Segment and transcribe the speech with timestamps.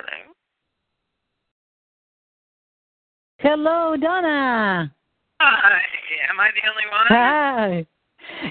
[0.00, 0.32] Hello.
[3.38, 4.94] Hello, Donna.
[5.40, 5.80] Hi.
[6.30, 7.06] Am I the only one?
[7.08, 7.86] Hi.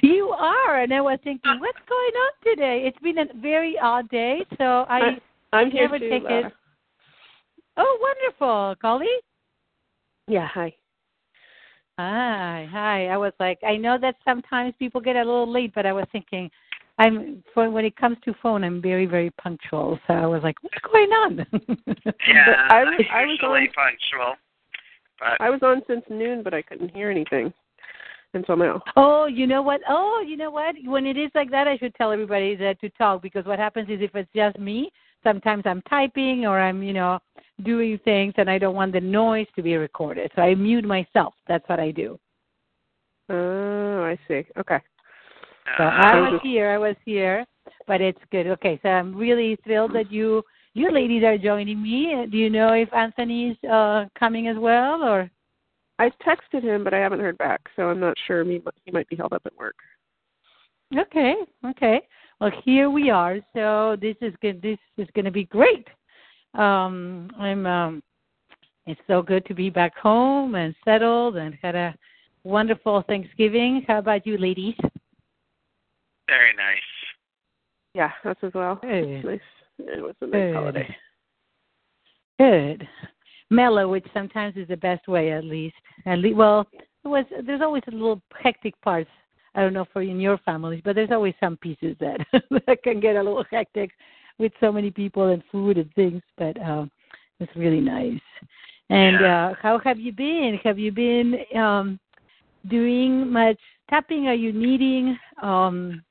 [0.03, 2.83] You are, and I was thinking, what's going on today?
[2.85, 5.17] It's been a very odd day, so I
[5.53, 6.09] I'm here never too.
[6.09, 6.47] take Laura.
[6.47, 6.53] it.
[7.77, 9.07] Oh, wonderful, Collie.
[10.27, 10.73] Yeah, hi.
[11.97, 13.07] Hi, hi.
[13.07, 16.05] I was like, I know that sometimes people get a little late, but I was
[16.11, 16.49] thinking,
[16.99, 19.97] I'm for when it comes to phone, I'm very, very punctual.
[20.05, 21.45] So I was like, what's going on?
[22.27, 24.35] Yeah, I I'm was- I was usually on- punctual.
[25.19, 27.51] But I was on since noon, but I couldn't hear anything
[28.33, 28.81] until now.
[28.95, 29.81] Oh, you know what?
[29.89, 30.75] Oh, you know what?
[30.85, 33.89] When it is like that, I should tell everybody that to talk because what happens
[33.89, 34.91] is if it's just me,
[35.23, 37.19] sometimes I'm typing or I'm, you know,
[37.63, 40.31] doing things and I don't want the noise to be recorded.
[40.35, 41.33] So I mute myself.
[41.47, 42.17] That's what I do.
[43.29, 44.45] Oh, I see.
[44.57, 44.79] Okay.
[45.77, 47.45] So I was here, I was here,
[47.87, 48.47] but it's good.
[48.47, 52.25] Okay, so I'm really thrilled that you you ladies are joining me.
[52.31, 55.29] Do you know if Anthony's uh coming as well or
[55.99, 58.43] I texted him, but I haven't heard back, so I'm not sure.
[58.45, 59.75] He might, he might be held up at work.
[60.97, 61.35] Okay,
[61.65, 62.01] okay.
[62.39, 63.39] Well, here we are.
[63.53, 64.61] So this is good.
[64.61, 65.87] This is going to be great.
[66.53, 67.65] Um, I'm.
[67.65, 68.03] Um,
[68.87, 71.93] it's so good to be back home and settled and had a
[72.43, 73.85] wonderful Thanksgiving.
[73.87, 74.73] How about you, ladies?
[76.29, 76.77] Very nice.
[77.93, 78.75] Yeah, us as well.
[78.81, 79.25] Good.
[79.25, 79.39] Nice.
[79.79, 80.55] It was a nice Good.
[80.55, 80.95] holiday.
[82.39, 82.87] Good.
[83.49, 85.75] Mellow, which sometimes is the best way, at least.
[86.05, 86.67] At least, well,
[87.03, 87.25] it was.
[87.45, 89.09] There's always a little hectic parts.
[89.55, 92.19] I don't know for in your families, but there's always some pieces that
[92.67, 93.91] that can get a little hectic
[94.37, 96.21] with so many people and food and things.
[96.37, 96.91] But um,
[97.39, 98.21] it's really nice.
[98.89, 99.47] And Yeah.
[99.47, 100.59] uh, how have you been?
[100.63, 101.99] Have you been um,
[102.69, 103.59] doing much
[103.89, 104.27] tapping?
[104.27, 105.17] Are you needing?
[105.41, 106.03] Um,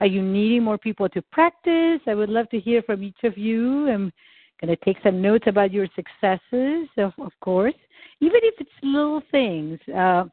[0.00, 2.00] are you needing more people to practice?
[2.06, 3.88] I would love to hear from each of you.
[3.88, 4.12] I'm
[4.60, 7.74] going to take some notes about your successes, of, of course,
[8.20, 9.78] even if it's little things.
[9.94, 10.24] Uh,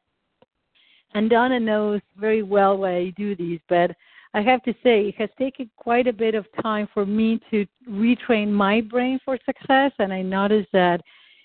[1.13, 3.91] and Donna knows very well why I do these, but
[4.33, 7.65] I have to say it has taken quite a bit of time for me to
[7.89, 9.93] retrain my brain for success.
[9.97, 11.01] And I noticed that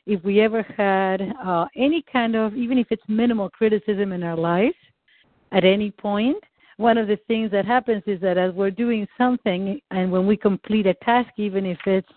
[0.07, 4.37] if we ever had uh, any kind of, even if it's minimal criticism in our
[4.37, 4.75] lives
[5.53, 6.43] at any point,
[6.81, 10.35] one of the things that happens is that as we're doing something and when we
[10.35, 12.09] complete a task, even if it's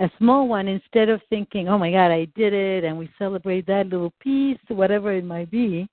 [0.00, 3.66] a small one, instead of thinking, oh my God, I did it, and we celebrate
[3.66, 5.86] that little piece, whatever it might be,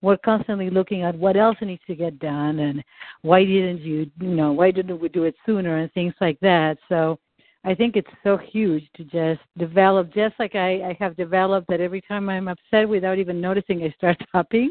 [0.00, 2.84] we're constantly looking at what else needs to get done and
[3.22, 6.78] why didn't you, you know, why didn't we do it sooner and things like that.
[6.88, 7.18] So
[7.64, 11.80] I think it's so huge to just develop, just like I, I have developed that
[11.80, 14.70] every time I'm upset without even noticing, I start tapping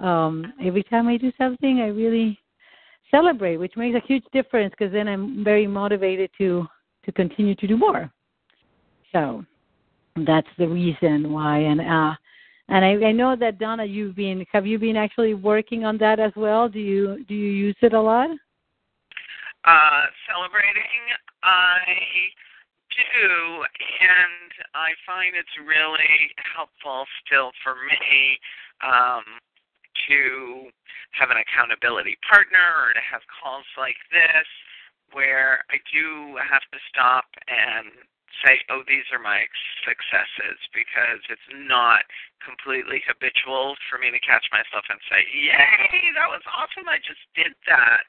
[0.00, 2.38] um, every time I do something, I really
[3.10, 6.66] celebrate, which makes a huge difference because then I'm very motivated to
[7.04, 8.10] to continue to do more.
[9.12, 9.44] So
[10.26, 11.58] that's the reason why.
[11.58, 12.14] And uh,
[12.68, 16.18] and I, I know that Donna, you've been have you been actually working on that
[16.18, 16.68] as well?
[16.68, 18.30] Do you do you use it a lot?
[19.64, 21.02] Uh, celebrating,
[21.42, 21.82] I
[22.90, 28.38] do, and I find it's really helpful still for me
[28.86, 29.24] um,
[30.08, 30.70] to
[31.14, 34.48] have an accountability partner or to have calls like this
[35.12, 37.90] where I do have to stop and
[38.44, 39.46] say, oh, these are my
[39.86, 42.04] successes because it's not
[42.44, 47.22] completely habitual for me to catch myself and say, yay, that was awesome, I just
[47.32, 48.04] did that.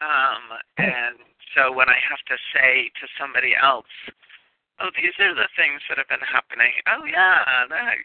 [0.00, 0.44] Um,
[0.80, 1.20] and
[1.54, 3.90] so when I have to say to somebody else,
[4.80, 6.72] oh, these are the things that have been happening.
[6.88, 8.00] Oh, yeah, that,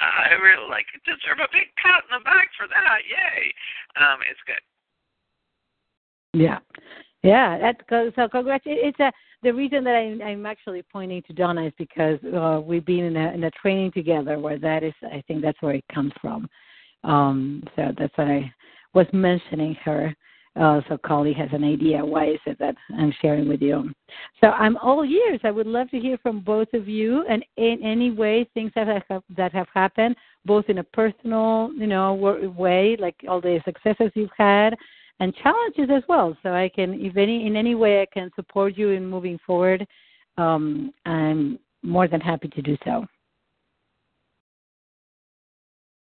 [0.00, 2.98] I really like deserve a big pat in the back for that.
[3.08, 3.52] Yay!
[4.00, 4.62] Um, it's good.
[6.32, 6.58] Yeah,
[7.22, 7.58] yeah.
[7.58, 8.28] That's co- so.
[8.28, 8.64] Congrats.
[8.66, 9.12] It's a
[9.42, 13.16] the reason that I, I'm actually pointing to Donna is because uh, we've been in
[13.16, 14.94] a in a training together where that is.
[15.02, 16.48] I think that's where it comes from.
[17.04, 18.52] Um, so that's what I
[18.94, 20.14] was mentioning her.
[20.56, 23.90] Uh, so Collie has an idea why is it that I'm sharing with you.
[24.40, 25.40] So I'm all ears.
[25.42, 28.86] I would love to hear from both of you, and in any way things that
[29.08, 34.12] have that have happened, both in a personal, you know, way, like all the successes
[34.14, 34.76] you've had,
[35.18, 36.36] and challenges as well.
[36.42, 39.86] So I can, if any, in any way I can support you in moving forward,
[40.36, 43.04] um, I'm more than happy to do so.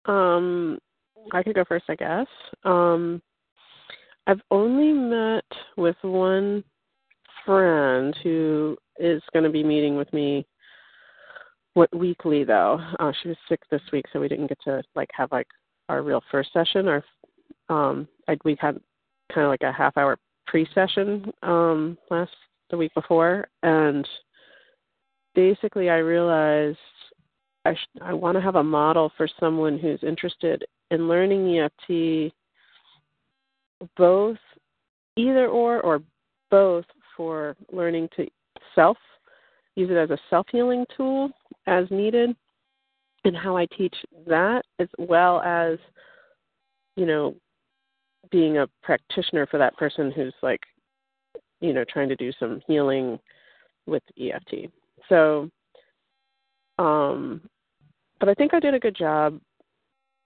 [0.05, 0.79] Um,
[1.33, 2.27] I could go first, I guess.
[2.63, 3.21] Um,
[4.27, 5.45] I've only met
[5.77, 6.63] with one
[7.45, 10.45] friend who is going to be meeting with me
[11.75, 12.81] what weekly though.
[12.99, 15.47] Uh, she was sick this week, so we didn't get to like have like
[15.87, 16.89] our real first session.
[16.89, 17.03] Our
[17.69, 18.79] um, I, we had
[19.33, 22.31] kind of like a half hour pre-session um, last
[22.69, 24.05] the week before, and
[25.35, 26.77] basically I realized
[27.63, 32.33] I sh- I want to have a model for someone who's interested in learning EFT
[33.95, 34.37] both
[35.15, 36.01] either or or
[36.49, 38.27] both for learning to
[38.75, 38.97] self
[39.75, 41.29] use it as a self healing tool
[41.67, 42.35] as needed
[43.25, 43.95] and how I teach
[44.27, 45.77] that as well as
[46.95, 47.35] you know
[48.31, 50.61] being a practitioner for that person who's like
[51.61, 53.19] you know trying to do some healing
[53.85, 54.71] with EFT.
[55.09, 55.49] So
[56.79, 57.41] um
[58.19, 59.39] but I think I did a good job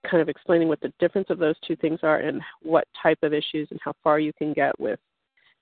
[0.09, 3.33] kind of explaining what the difference of those two things are and what type of
[3.33, 4.99] issues and how far you can get with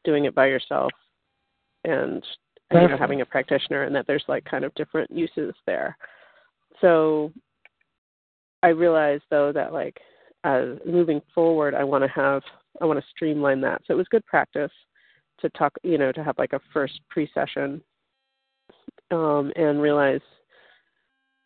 [0.03, 0.91] doing it by yourself
[1.83, 2.23] and
[2.71, 5.97] you know having a practitioner and that there's like kind of different uses there.
[6.81, 7.31] So
[8.61, 9.97] i realized though that like
[10.43, 12.41] uh moving forward i want to have
[12.81, 13.81] i want to streamline that.
[13.85, 14.71] So it was good practice
[15.41, 17.81] to talk you know to have like a first pre-session
[19.11, 20.21] um and realize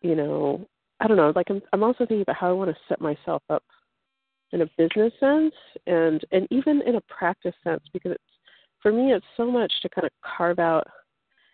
[0.02, 0.68] you know
[1.04, 3.44] I don't know, like I'm I'm also thinking about how I want to set myself
[3.50, 3.64] up
[4.54, 5.54] in a business sense
[5.86, 8.24] and and even in a practice sense because it's
[8.82, 10.88] for me it's so much to kind of carve out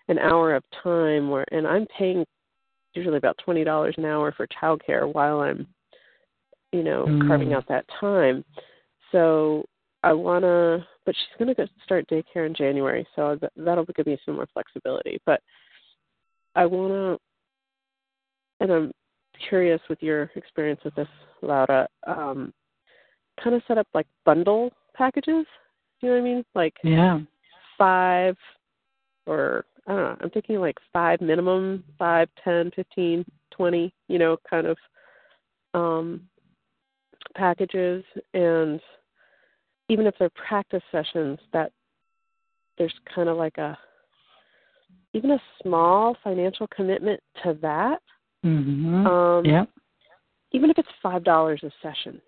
[0.07, 2.23] an hour of time where and I'm paying
[2.93, 5.65] usually about twenty dollars an hour for childcare while I'm
[6.71, 7.27] you know mm.
[7.27, 8.45] carving out that time.
[9.11, 9.65] So
[10.03, 14.17] I want to, but she's going to start daycare in January, so that'll give me
[14.25, 15.19] some more flexibility.
[15.25, 15.41] But
[16.55, 18.91] I want to, and I'm
[19.47, 21.07] curious with your experience with this,
[21.41, 21.87] Laura.
[22.05, 22.53] Um,
[23.43, 25.45] kind of set up like bundle packages.
[26.01, 26.45] You know what I mean?
[26.55, 27.19] Like yeah,
[27.77, 28.35] five
[29.25, 30.17] or I don't know.
[30.21, 33.93] I'm thinking like five minimum, five, ten, fifteen, twenty.
[34.07, 34.77] You know, kind of
[35.73, 36.21] um,
[37.35, 38.03] packages,
[38.33, 38.79] and
[39.89, 41.71] even if they're practice sessions, that
[42.77, 43.77] there's kind of like a
[45.13, 47.99] even a small financial commitment to that
[48.45, 49.05] Mm-hmm.
[49.05, 49.65] Um, yeah.
[50.51, 52.21] Even if it's five dollars a session,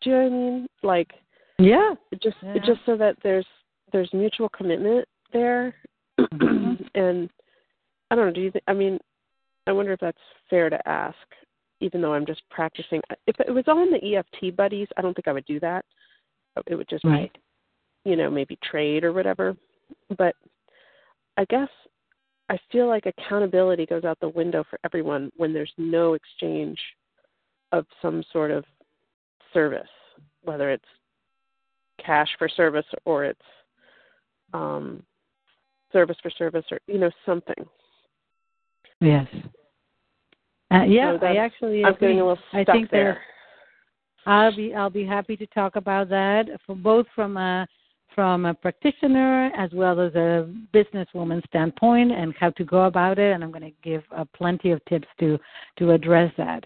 [0.00, 0.66] do you know what I mean?
[0.82, 1.10] Like,
[1.58, 2.54] yeah, just yeah.
[2.64, 3.46] just so that there's
[3.92, 5.74] there's mutual commitment there,
[6.18, 6.82] mm-hmm.
[6.94, 7.30] and
[8.10, 8.32] I don't know.
[8.32, 8.50] Do you?
[8.50, 8.98] Th- I mean,
[9.66, 10.18] I wonder if that's
[10.50, 11.16] fair to ask.
[11.80, 15.28] Even though I'm just practicing, if it was on the EFT buddies, I don't think
[15.28, 15.84] I would do that.
[16.66, 17.32] It would just right.
[18.04, 19.56] be, you know, maybe trade or whatever.
[20.16, 20.34] But
[21.36, 21.68] I guess
[22.48, 26.78] I feel like accountability goes out the window for everyone when there's no exchange
[27.72, 28.64] of some sort of
[29.52, 29.88] service,
[30.44, 30.84] whether it's
[32.04, 33.40] cash for service or it's
[34.54, 35.02] um,
[35.92, 37.66] service for service or you know something.
[39.00, 39.26] Yes.
[40.70, 43.20] Uh, yeah, so I actually I'm getting a little stuck I think there.
[44.26, 47.66] I'll be I'll be happy to talk about that for both from a
[48.18, 53.32] from a practitioner as well as a businesswoman standpoint and how to go about it.
[53.32, 55.38] And I'm going to give uh, plenty of tips to
[55.78, 56.64] to address that.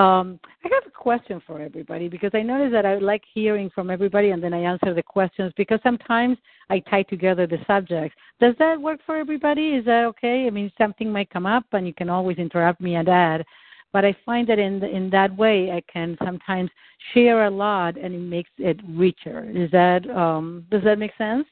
[0.00, 3.90] Um, I have a question for everybody because I notice that I like hearing from
[3.90, 6.38] everybody and then I answer the questions because sometimes
[6.70, 8.16] I tie together the subjects.
[8.40, 9.70] Does that work for everybody?
[9.70, 10.46] Is that okay?
[10.46, 13.44] I mean, something might come up and you can always interrupt me and add
[13.92, 16.70] but I find that in the, in that way I can sometimes
[17.12, 19.50] share a lot and it makes it richer.
[19.54, 21.46] Is that um, does that make sense?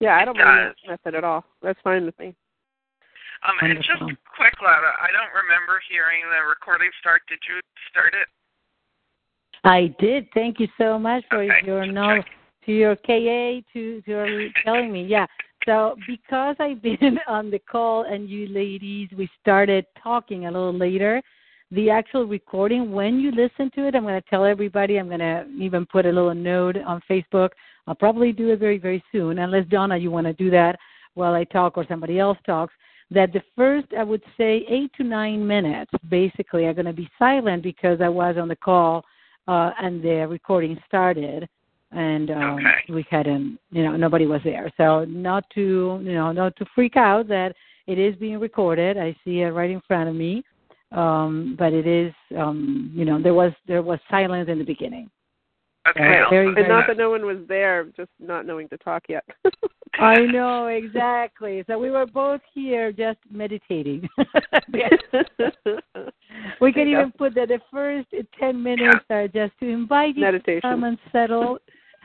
[0.00, 1.44] Yeah, I don't mind that method at all.
[1.62, 2.34] That's fine with me.
[3.46, 7.22] Um, and just quick, Laura, I don't remember hearing the recording start.
[7.28, 8.28] Did you start it?
[9.64, 10.26] I did.
[10.34, 11.54] Thank you so much for okay.
[11.64, 12.22] your no
[12.66, 15.04] to your KA to to telling me.
[15.04, 15.26] Yeah.
[15.68, 20.72] So, because I've been on the call and you ladies, we started talking a little
[20.72, 21.20] later.
[21.72, 24.96] The actual recording, when you listen to it, I'm going to tell everybody.
[24.96, 27.50] I'm going to even put a little note on Facebook.
[27.86, 30.78] I'll probably do it very, very soon, unless Donna, you want to do that
[31.12, 32.72] while I talk or somebody else talks.
[33.10, 37.10] That the first, I would say, eight to nine minutes, basically, are going to be
[37.18, 39.04] silent because I was on the call
[39.46, 41.46] uh, and the recording started
[41.92, 42.92] and um, okay.
[42.92, 44.70] we hadn't, you know, nobody was there.
[44.76, 47.54] So not to, you know, not to freak out that
[47.86, 48.98] it is being recorded.
[48.98, 50.42] I see it right in front of me,
[50.92, 55.10] um, but it is, um, you know, there was there was silence in the beginning.
[55.88, 56.20] Okay.
[56.20, 59.24] Uh, very, and not that no one was there, just not knowing to talk yet.
[59.98, 61.64] I know exactly.
[61.66, 64.08] So we were both here just meditating.
[66.60, 70.60] we can even put that the first ten minutes are just to invite you Meditation.
[70.60, 71.58] to come and settle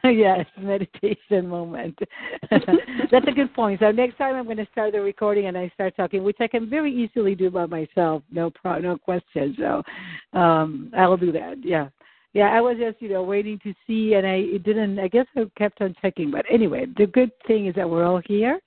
[0.12, 1.98] yes, meditation moment.
[2.52, 3.80] That's a good point.
[3.80, 6.48] So next time I'm going to start the recording and I start talking, which I
[6.48, 9.56] can very easily do by myself, no pro, no question.
[9.58, 11.56] So um, I'll do that.
[11.64, 11.88] Yeah,
[12.34, 12.48] yeah.
[12.48, 15.00] I was just you know waiting to see, and I it didn't.
[15.00, 16.32] I guess I kept on checking.
[16.32, 18.60] But anyway, the good thing is that we're all here,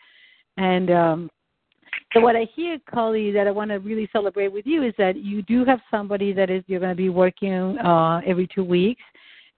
[0.57, 1.31] and um,
[2.15, 5.17] So what I hear, Cully, that I want to really celebrate with you is that
[5.17, 9.03] you do have somebody that is you're going to be working uh, every two weeks,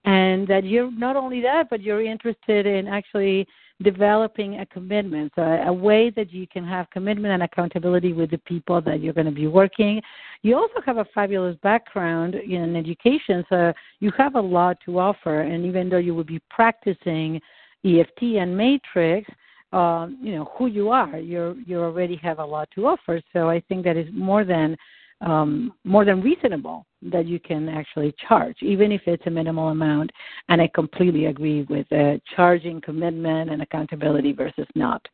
[0.04, 3.46] and that you're not only that, but you're interested in actually
[3.82, 8.30] developing a commitment, so a, a way that you can have commitment and accountability with
[8.30, 10.00] the people that you're going to be working.
[10.42, 15.42] You also have a fabulous background in education, so you have a lot to offer.
[15.42, 17.40] And even though you will be practicing
[17.84, 19.30] EFT and Matrix,
[19.72, 21.18] um, you know who you are.
[21.18, 23.20] You you already have a lot to offer.
[23.34, 24.76] So I think that is more than
[25.20, 30.10] um, more than reasonable that you can actually charge, even if it's a minimal amount.
[30.48, 35.04] And I completely agree with uh, charging commitment and accountability versus not.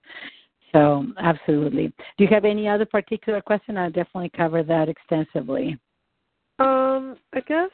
[0.72, 1.88] So absolutely.
[2.18, 3.78] Do you have any other particular question?
[3.78, 5.78] I'll definitely cover that extensively.
[6.58, 7.70] Um, I guess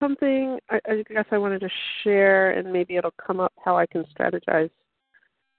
[0.00, 1.68] something I, I guess I wanted to
[2.02, 4.70] share, and maybe it'll come up how I can strategize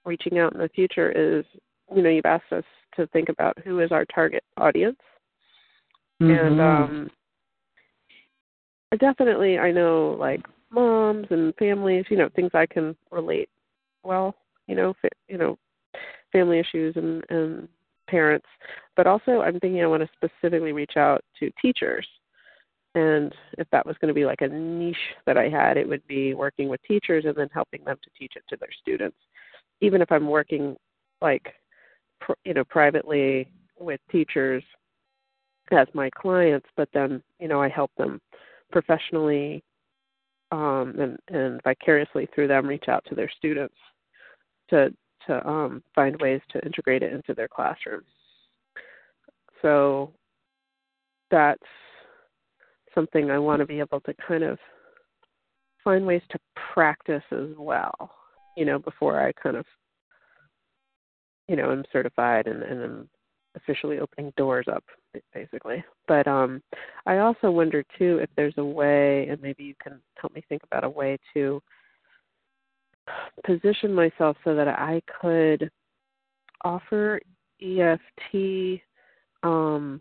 [0.04, 1.44] reaching out in the future is,
[1.94, 2.64] you know, you've asked us
[2.96, 4.98] to think about who is our target audience.
[6.22, 6.46] Mm-hmm.
[6.46, 7.10] And um
[9.00, 13.48] definitely I know like moms and families, you know, things I can relate
[14.02, 14.34] well,
[14.66, 15.58] you know, fa- you know,
[16.32, 17.68] family issues and and
[18.08, 18.46] parents,
[18.96, 22.06] but also I'm thinking I want to specifically reach out to teachers.
[22.96, 24.96] And if that was going to be like a niche
[25.26, 28.34] that I had, it would be working with teachers and then helping them to teach
[28.36, 29.16] it to their students
[29.80, 30.76] even if I'm working
[31.20, 31.54] like
[32.20, 33.48] pr- you know privately
[33.78, 34.62] with teachers
[35.70, 38.20] as my clients, but then you know I help them
[38.70, 39.62] professionally
[40.50, 43.74] um, and, and vicariously through them reach out to their students
[44.70, 44.92] to
[45.26, 48.04] to um, find ways to integrate it into their classrooms.
[49.62, 50.12] So
[51.30, 51.62] that's
[52.94, 54.58] something I want to be able to kind of
[55.82, 56.38] find ways to
[56.74, 58.10] practice as well
[58.56, 59.66] you know, before I kind of,
[61.48, 63.08] you know, am certified and, and I'm
[63.56, 64.84] officially opening doors up,
[65.32, 65.84] basically.
[66.08, 66.62] But um,
[67.06, 70.62] I also wonder too if there's a way, and maybe you can help me think
[70.64, 71.62] about a way to
[73.44, 75.70] position myself so that I could
[76.64, 77.20] offer
[77.62, 78.80] EFT
[79.42, 80.00] um,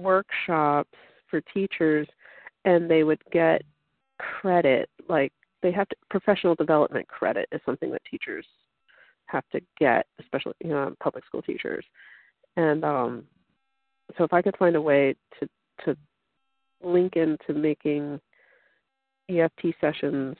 [0.00, 0.90] workshops
[1.30, 2.08] for teachers,
[2.64, 3.62] and they would get
[4.18, 8.46] credit like they have to professional development credit is something that teachers
[9.28, 11.84] have to get, especially you know, public school teachers.
[12.56, 13.24] And um,
[14.16, 15.48] so if I could find a way to
[15.84, 15.96] to
[16.82, 18.20] link into making
[19.28, 20.36] EFT sessions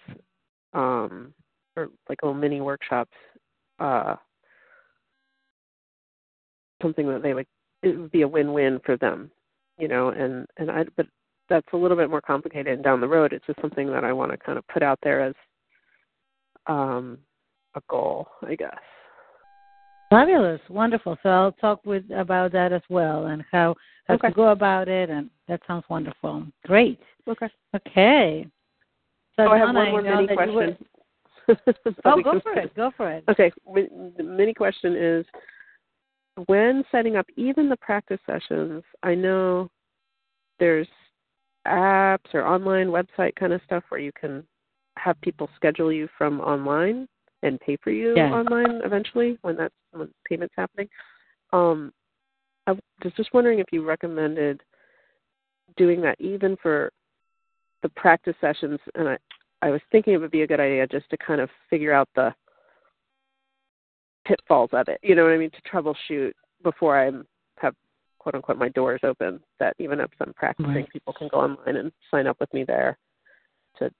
[0.74, 1.32] um,
[1.76, 3.12] or like little mini workshops,
[3.78, 4.16] uh,
[6.82, 7.46] something that they would
[7.82, 9.30] it would be a win-win for them,
[9.78, 10.08] you know.
[10.08, 11.06] And and I but
[11.48, 13.32] that's a little bit more complicated and down the road.
[13.32, 15.34] It's just something that I want to kind of put out there as
[16.66, 17.18] um,
[17.74, 18.76] a goal, I guess.
[20.10, 21.18] Fabulous, wonderful.
[21.22, 23.74] So I'll talk with about that as well and how
[24.06, 24.28] how okay.
[24.28, 26.46] to go about it, and that sounds wonderful.
[26.64, 26.98] Great.
[27.28, 27.48] Okay.
[27.76, 28.46] Okay.
[29.36, 30.76] So oh, I have one more mini question.
[32.04, 32.74] oh, go for it.
[32.74, 33.24] Go for it.
[33.28, 33.52] Okay.
[33.66, 35.26] The mini question is
[36.46, 39.70] when setting up even the practice sessions, I know
[40.58, 40.88] there's
[41.66, 44.42] apps or online website kind of stuff where you can
[44.96, 47.06] have people schedule you from online
[47.42, 48.32] and pay for you yeah.
[48.32, 50.88] online eventually when that's when payment's happening.
[51.52, 51.92] Um,
[52.66, 54.62] I was just wondering if you recommended
[55.76, 56.90] doing that even for
[57.82, 59.18] the practice sessions, and I
[59.62, 62.08] I was thinking it would be a good idea just to kind of figure out
[62.14, 62.34] the
[64.26, 65.00] pitfalls of it.
[65.02, 65.50] You know what I mean?
[65.50, 67.10] To troubleshoot before I
[67.58, 67.74] have
[68.18, 70.88] quote unquote my doors open that even if I'm practicing right.
[70.92, 72.98] people can go online and sign up with me there
[73.78, 73.90] to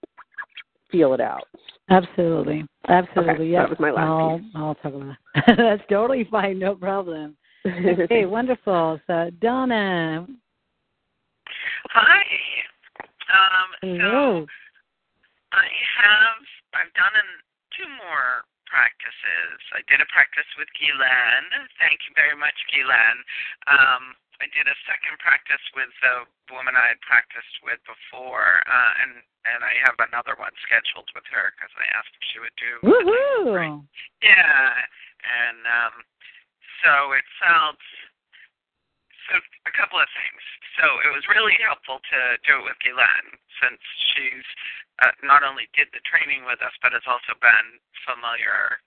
[0.91, 1.45] feel it out.
[1.91, 2.65] Absolutely.
[2.89, 3.35] Absolutely.
[3.35, 3.63] Okay, yeah.
[3.63, 4.51] That was my last I'll, piece.
[4.55, 5.57] I'll talk about that.
[5.57, 7.37] That's totally fine, no problem.
[7.67, 9.01] okay, wonderful.
[9.07, 10.27] So Donna.
[11.91, 12.23] Hi.
[13.29, 14.47] Um Hello.
[14.47, 14.47] so
[15.53, 16.45] I have
[16.77, 17.31] I've done an,
[17.73, 19.57] two more practices.
[19.73, 21.49] I did a practice with Guylaine.
[21.81, 23.21] Thank you very much, Guylaine.
[23.73, 28.93] Um, I did a second practice with the woman I had practiced with before, uh,
[29.03, 29.13] and
[29.55, 32.73] and I have another one scheduled with her because I asked if she would do.
[32.85, 33.83] Woohoo!
[34.23, 34.69] Yeah,
[35.25, 35.95] and um,
[36.85, 37.81] so it felt
[39.29, 39.37] so
[39.69, 40.43] a couple of things.
[40.81, 43.83] So it was really helpful to do it with Guylaine since
[44.15, 44.47] she's
[45.03, 47.69] uh, not only did the training with us, but has also been
[48.07, 48.81] familiar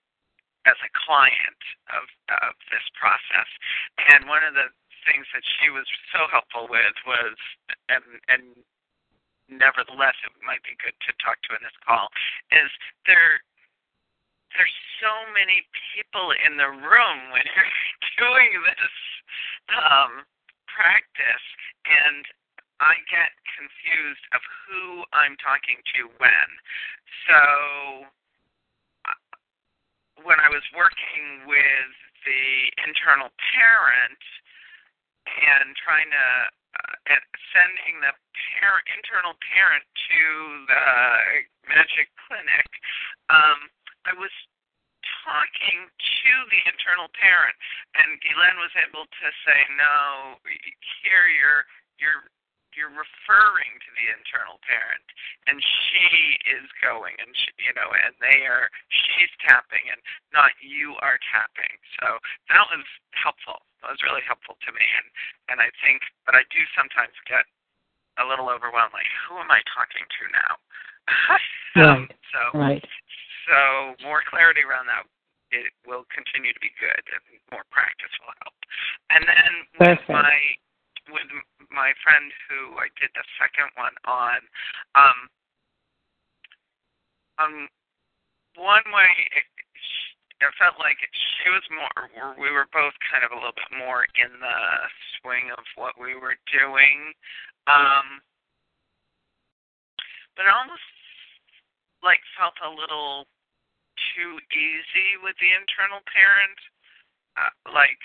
[0.65, 1.62] as a client
[1.93, 2.06] of
[2.41, 3.50] of this process.
[4.13, 4.69] And one of the
[5.06, 7.36] things that she was so helpful with was,
[7.89, 8.43] and and
[9.52, 12.08] nevertheless, it might be good to talk to in this call,
[12.50, 12.72] is
[13.06, 13.44] there
[14.56, 15.64] there's so many
[15.96, 17.76] people in the room when you're
[18.20, 18.96] doing this
[19.72, 20.28] um,
[20.68, 21.48] practice,
[21.88, 22.28] and
[22.84, 26.50] I get confused of who I'm talking to when.
[27.30, 27.40] So
[29.08, 29.20] uh,
[30.26, 31.94] when I was working with
[32.28, 32.44] the
[32.84, 34.24] internal parent
[35.26, 36.28] and trying to
[36.76, 37.20] uh,
[37.52, 38.14] sending the
[38.60, 40.22] parent, internal parent to
[40.68, 40.86] the
[41.68, 42.70] magic clinic,
[43.28, 43.68] um,
[44.08, 44.32] I was
[45.26, 47.56] talking to the internal parent,
[47.98, 50.38] and Guylaine was able to say, "No,
[51.04, 51.66] here you're
[52.00, 52.30] you're
[52.74, 55.04] you're referring to the internal parent,
[55.48, 60.00] and she is going, and she, you know, and they are she's tapping, and
[60.34, 62.18] not you are tapping." So
[62.50, 63.62] that was helpful.
[63.82, 65.08] Was really helpful to me, and
[65.50, 67.44] and I think, but I do sometimes get
[68.20, 70.54] a little overwhelmed, like, who am I talking to now?
[71.82, 72.12] right.
[72.30, 72.84] So right.
[73.50, 75.08] So more clarity around that,
[75.52, 78.58] it will continue to be good, and more practice will help.
[79.12, 80.13] And then with Perfect.
[80.13, 80.38] my
[81.10, 81.28] with
[81.74, 84.39] my friend who I did the second one on,
[84.96, 85.17] um,
[87.41, 87.56] um,
[88.56, 89.48] one way it,
[90.50, 94.10] it felt like she was more, we were both kind of a little bit more
[94.18, 94.60] in the
[95.20, 97.14] swing of what we were doing.
[97.70, 98.26] Um,
[100.34, 100.86] but it almost
[102.02, 103.30] like felt a little
[104.18, 106.60] too easy with the internal parent.
[107.38, 108.02] Uh, like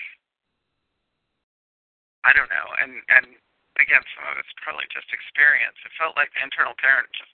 [2.23, 3.25] I don't know, and and
[3.81, 5.77] again, some of it's probably just experience.
[5.81, 7.33] It felt like the internal parent just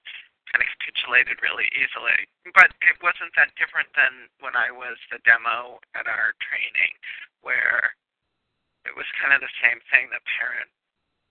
[0.52, 5.24] kind of capitulated really easily, but it wasn't that different than when I was the
[5.24, 6.94] demo at our training,
[7.42, 7.96] where
[8.84, 10.12] it was kind of the same thing.
[10.12, 10.70] The parent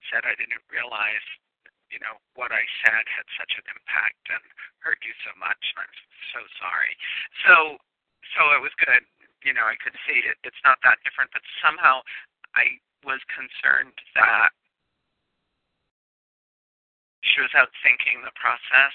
[0.09, 1.27] said, "I didn't realize
[1.93, 4.41] you know, what I said had such an impact and
[4.81, 5.61] hurt you so much.
[5.77, 5.93] I'm
[6.33, 6.97] so sorry.
[7.45, 7.77] So,
[8.33, 9.05] so it was good.
[9.45, 10.41] You know, I could see it.
[10.41, 12.01] It's not that different, but somehow
[12.57, 14.57] I was concerned that
[17.23, 18.95] she was out thinking the process.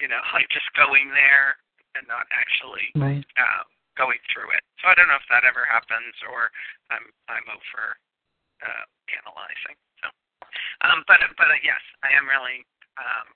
[0.00, 1.60] You know, like just going there
[1.96, 3.24] and not actually Right.
[3.36, 3.64] uh,
[4.00, 4.64] going through it.
[4.80, 6.48] So I don't know if that ever happens or
[6.88, 8.00] I'm I'm over
[8.64, 9.76] uh, analyzing.
[10.00, 10.08] So,
[10.88, 12.64] um, but but uh, yes, I am really
[12.96, 13.28] um,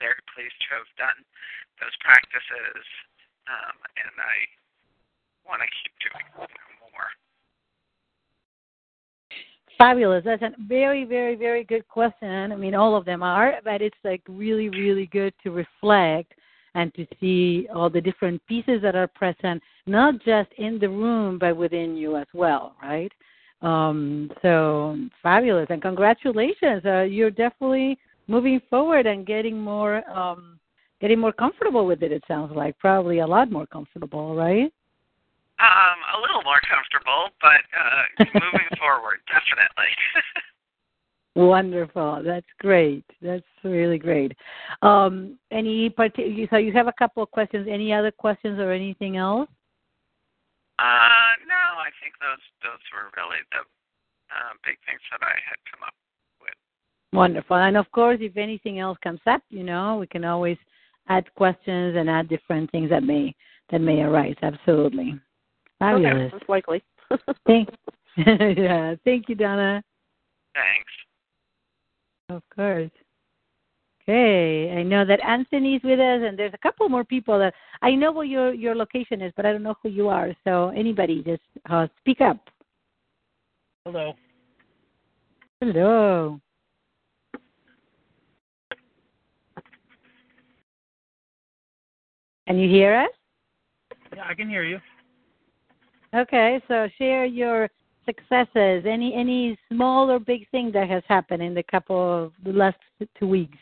[0.00, 1.20] very pleased to have done
[1.80, 2.84] those practices,
[3.48, 4.36] um, and I
[5.44, 6.71] want to keep doing more.
[9.82, 10.22] Fabulous.
[10.24, 12.52] That's a very, very, very good question.
[12.52, 16.34] I mean, all of them are, but it's like really, really good to reflect
[16.76, 21.36] and to see all the different pieces that are present, not just in the room,
[21.36, 23.10] but within you as well, right?
[23.60, 26.82] Um, so fabulous and congratulations.
[26.86, 30.60] Uh, you're definitely moving forward and getting more, um,
[31.00, 32.12] getting more comfortable with it.
[32.12, 34.72] It sounds like probably a lot more comfortable, right?
[35.62, 38.02] Um, a little more comfortable, but uh,
[38.34, 39.94] moving forward, definitely.
[41.36, 42.22] Wonderful.
[42.24, 43.04] That's great.
[43.22, 44.32] That's really great.
[44.82, 47.68] Um, any part- so you have a couple of questions.
[47.70, 49.48] Any other questions or anything else?
[50.78, 53.62] uh, no, I think those those were really the
[54.34, 55.94] uh, big things that I had come up
[56.40, 56.54] with.
[57.12, 57.56] Wonderful.
[57.56, 60.58] And of course, if anything else comes up, you know, we can always
[61.08, 63.34] add questions and add different things that may
[63.70, 64.34] that may arise.
[64.42, 65.14] Absolutely.
[65.82, 66.12] Fabulous.
[66.12, 66.82] Okay, that's likely.
[67.46, 67.68] Thank,
[68.16, 68.94] yeah.
[69.04, 69.82] Thank you, Donna.
[70.54, 70.92] Thanks.
[72.28, 72.90] Of course.
[74.02, 77.94] Okay, I know that Anthony's with us, and there's a couple more people that I
[77.96, 80.32] know what your your location is, but I don't know who you are.
[80.44, 82.38] So anybody, just uh, speak up.
[83.84, 84.12] Hello.
[85.60, 86.40] Hello.
[92.46, 93.10] Can you hear us?
[94.14, 94.78] Yeah, I can hear you.
[96.14, 97.70] Okay, so share your
[98.04, 98.84] successes.
[98.86, 102.76] Any any small or big thing that has happened in the couple of the last
[103.18, 103.56] two weeks.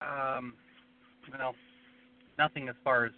[0.00, 0.54] Um,
[1.38, 1.54] well,
[2.38, 3.12] nothing as far as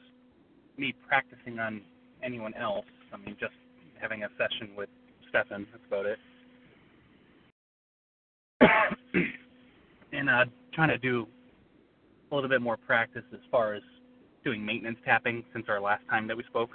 [0.79, 1.83] me practicing on
[2.25, 2.87] anyone else.
[3.13, 3.53] I mean, just
[4.01, 4.89] having a session with
[5.29, 5.67] Stefan.
[5.71, 6.19] That's about it.
[10.13, 11.27] and uh, trying to do
[12.31, 13.83] a little bit more practice as far as
[14.45, 16.71] doing maintenance tapping since our last time that we spoke.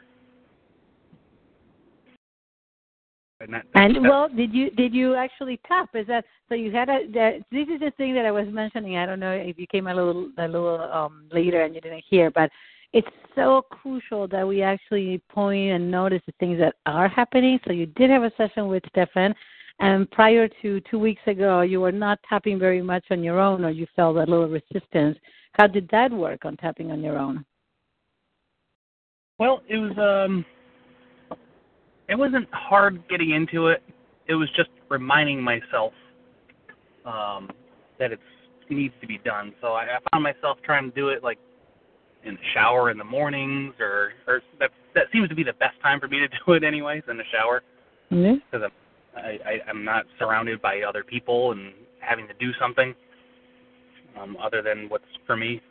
[3.41, 5.89] And, that, And that- well, did you did you actually tap?
[5.93, 6.55] Is that so?
[6.55, 8.97] You had a that, this is the thing that I was mentioning.
[8.97, 12.03] I don't know if you came a little a little um, later and you didn't
[12.09, 12.49] hear, but
[12.93, 17.59] it's so crucial that we actually point and notice the things that are happening.
[17.67, 19.35] So you did have a session with Stefan,
[19.79, 23.65] and prior to two weeks ago, you were not tapping very much on your own,
[23.65, 25.17] or you felt a little resistance.
[25.53, 27.45] How did that work on tapping on your own?
[29.37, 30.45] Well, it was um
[32.07, 33.81] it wasn't hard getting into it.
[34.27, 35.93] It was just reminding myself
[37.05, 37.49] um
[37.99, 38.19] that it
[38.69, 39.53] needs to be done.
[39.61, 41.37] So I, I found myself trying to do it like
[42.23, 45.79] in the shower in the mornings or or that that seems to be the best
[45.81, 47.61] time for me to do it anyways in the shower
[48.09, 48.35] Yeah.
[48.51, 48.71] because I'm
[49.17, 52.95] I, I I'm not surrounded by other people and having to do something
[54.19, 55.61] um other than what's for me.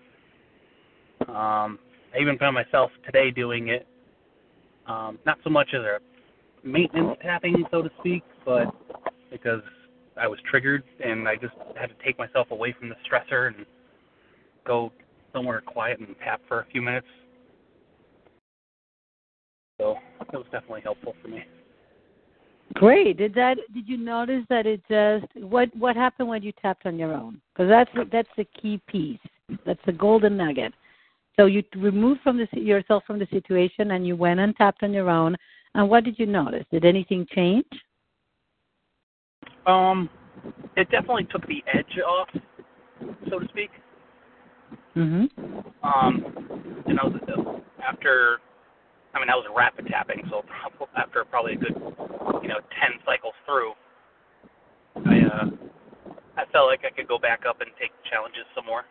[1.29, 1.79] Um
[2.15, 3.87] I even found myself today doing it
[4.87, 5.99] um not so much as a
[6.67, 8.67] maintenance tapping so to speak, but
[9.31, 9.63] because
[10.21, 13.67] I was triggered and I just had to take myself away from the stressor and
[14.67, 14.93] go
[15.33, 17.07] somewhere quiet and tap for a few minutes.
[19.81, 21.45] So it was definitely helpful for me.
[22.75, 23.19] Great.
[23.19, 23.59] Did that?
[23.75, 27.41] Did you notice that it just what what happened when you tapped on your own?
[27.53, 29.19] Because that's that's the key piece.
[29.67, 30.73] That's the golden nugget.
[31.37, 34.93] So you removed from the yourself from the situation, and you went and tapped on
[34.93, 35.37] your own.
[35.75, 36.65] And what did you notice?
[36.71, 37.67] Did anything change?
[39.67, 40.09] Um,
[40.77, 42.29] it definitely took the edge off,
[43.29, 43.71] so to speak.
[44.95, 45.29] Mhm.
[45.83, 48.41] Um, know, the- the- after,
[49.15, 50.45] I mean, that was rapid tapping, so
[50.97, 51.75] after probably a good,
[52.43, 53.75] you know, ten cycles through,
[55.05, 55.51] I uh,
[56.37, 58.85] I felt like I could go back up and take challenges some more.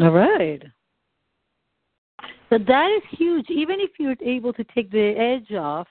[0.00, 0.62] All right.
[2.48, 3.48] So that is huge.
[3.50, 5.86] Even if you're able to take the edge off,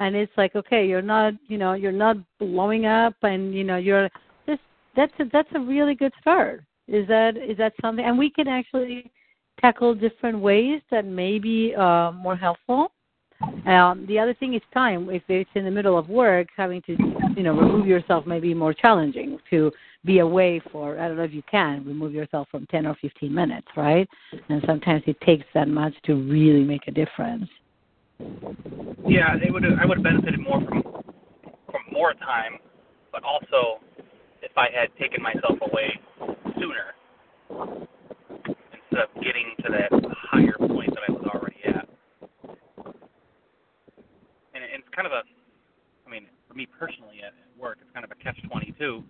[0.00, 3.76] and it's like, okay, you're not, you know, you're not blowing up, and you know,
[3.76, 4.08] you're
[4.46, 4.60] just
[4.96, 6.62] that's a, that's a really good start.
[6.88, 8.04] Is that is that something?
[8.04, 9.10] And we can actually
[9.60, 12.92] tackle different ways that may be uh, more helpful.
[13.66, 15.08] Um, the other thing is time.
[15.10, 16.96] If it's in the middle of work, having to,
[17.36, 19.72] you know, remove yourself may be more challenging to
[20.04, 20.98] be away for.
[20.98, 24.08] I don't know if you can remove yourself from 10 or 15 minutes, right?
[24.48, 27.48] And sometimes it takes that much to really make a difference.
[29.06, 30.82] Yeah, it would I would have benefited more from
[31.70, 32.58] from more time,
[33.12, 33.80] but also
[34.42, 36.00] if I had taken myself away
[36.58, 36.94] sooner
[38.50, 39.90] instead of getting to that
[40.30, 41.88] higher point that I was already at.
[44.54, 45.22] And it's kind of a,
[46.06, 49.02] I mean, for me personally at work, it's kind of a catch-22.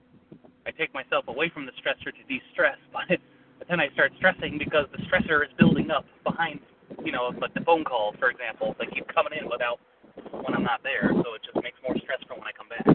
[0.67, 3.19] I take myself away from the stressor to de-stress, but
[3.59, 6.59] but then I start stressing because the stressor is building up behind,
[7.05, 8.75] you know, like the phone calls, for example.
[8.81, 9.79] They keep coming in without
[10.33, 12.87] when I'm not there, so it just makes more stress for when I come back.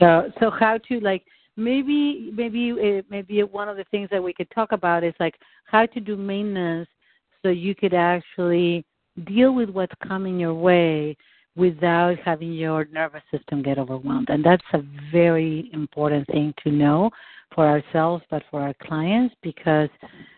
[0.00, 1.24] So, so how to like
[1.56, 5.36] maybe maybe uh, maybe one of the things that we could talk about is like
[5.64, 6.88] how to do maintenance
[7.42, 8.84] so you could actually
[9.26, 11.16] deal with what's coming your way
[11.54, 14.30] without having your nervous system get overwhelmed.
[14.30, 17.10] And that's a very important thing to know
[17.54, 19.90] for ourselves, but for our clients, because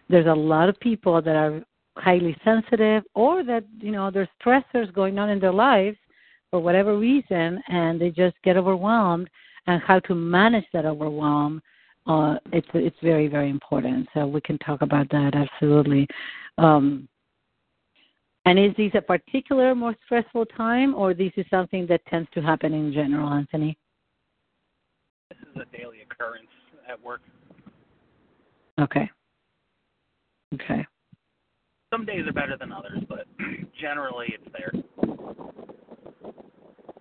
[0.08, 1.62] there's a lot of people that are
[1.96, 5.96] highly sensitive or that, you know, there's stressors going on in their lives
[6.50, 9.28] for whatever reason, and they just get overwhelmed.
[9.66, 11.62] And how to manage that overwhelm,
[12.06, 14.08] uh, it's it's very very important.
[14.14, 16.06] So we can talk about that absolutely.
[16.58, 17.08] Um,
[18.46, 22.42] and is this a particular more stressful time, or this is something that tends to
[22.42, 23.78] happen in general, Anthony?
[25.30, 26.48] This is a daily occurrence
[26.88, 27.22] at work.
[28.78, 29.08] Okay.
[30.54, 30.86] Okay.
[31.90, 33.26] Some days are better than others, but
[33.80, 34.72] generally it's there.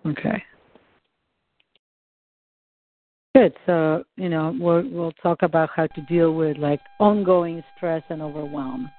[0.06, 0.42] Okay.
[3.34, 3.52] Good.
[3.66, 8.22] So you know we'll we'll talk about how to deal with like ongoing stress and
[8.22, 8.90] overwhelm.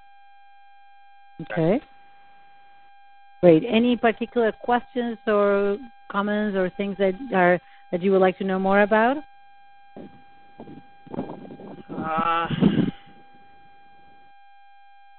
[1.42, 1.82] Okay.
[3.42, 3.64] Great.
[3.68, 5.78] Any particular questions or
[6.12, 7.60] comments or things that are
[7.92, 9.18] that you would like to know more about?
[11.90, 12.48] Uh,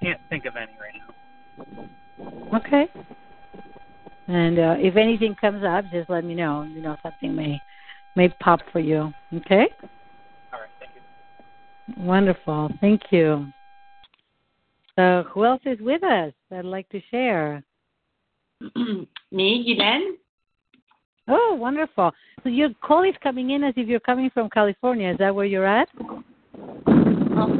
[0.02, 2.58] can't think of any right now.
[2.58, 2.86] Okay.
[4.28, 6.64] And uh, if anything comes up, just let me know.
[6.64, 7.60] You know, something may
[8.16, 9.12] may pop for you.
[9.34, 9.68] Okay.
[10.52, 12.02] All right, thank you.
[12.02, 12.70] Wonderful.
[12.80, 13.46] Thank you.
[14.96, 17.62] So, who else is with us that'd like to share?
[19.30, 20.14] Me, Guylaine?
[21.28, 22.12] Oh, wonderful.
[22.42, 25.10] So, your call is coming in as if you're coming from California.
[25.10, 25.88] Is that where you're at?
[27.38, 27.52] Oh.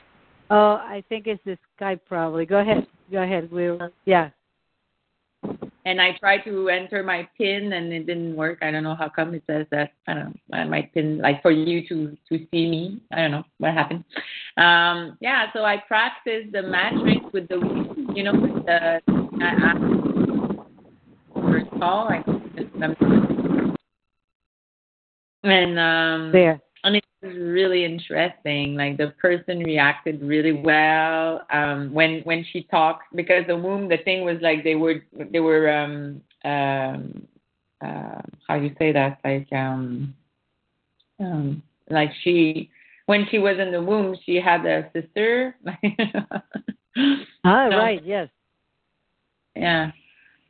[0.50, 2.46] Oh, I think it's the Skype probably.
[2.46, 2.86] Go ahead.
[3.12, 3.50] Go ahead.
[3.52, 4.30] We'll, yeah.
[5.88, 8.58] And I tried to enter my PIN and it didn't work.
[8.60, 9.92] I don't know how come it says that.
[10.06, 10.64] I don't know.
[10.66, 13.00] My PIN, like for you to to see me.
[13.10, 14.04] I don't know what happened.
[14.58, 15.46] Um, yeah.
[15.54, 17.56] So I practiced the matrix with the,
[18.14, 19.00] you know, with the
[19.42, 19.74] uh,
[21.40, 22.08] first call.
[22.08, 22.22] I
[25.44, 26.60] and um there.
[26.88, 28.74] And it was really interesting.
[28.74, 33.88] Like the person reacted really well um, when when she talked because the womb.
[33.88, 37.26] The thing was like they were they were um, um,
[37.84, 40.14] uh, how you say that like um,
[41.20, 42.70] um, like she
[43.06, 45.56] when she was in the womb she had a sister.
[47.44, 48.02] ah, so, right.
[48.04, 48.28] Yes.
[49.54, 49.90] Yeah.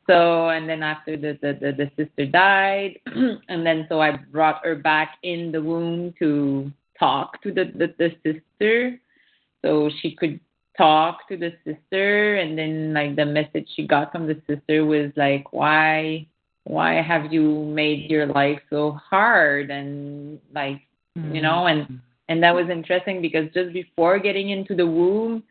[0.09, 2.99] So and then after the the, the, the sister died,
[3.49, 7.95] and then so I brought her back in the womb to talk to the, the
[7.99, 8.99] the sister,
[9.63, 10.41] so she could
[10.79, 15.13] talk to the sister, and then like the message she got from the sister was
[15.17, 16.27] like, why
[16.65, 20.81] why have you made your life so hard and like
[21.19, 21.35] mm-hmm.
[21.35, 25.43] you know and and that was interesting because just before getting into the womb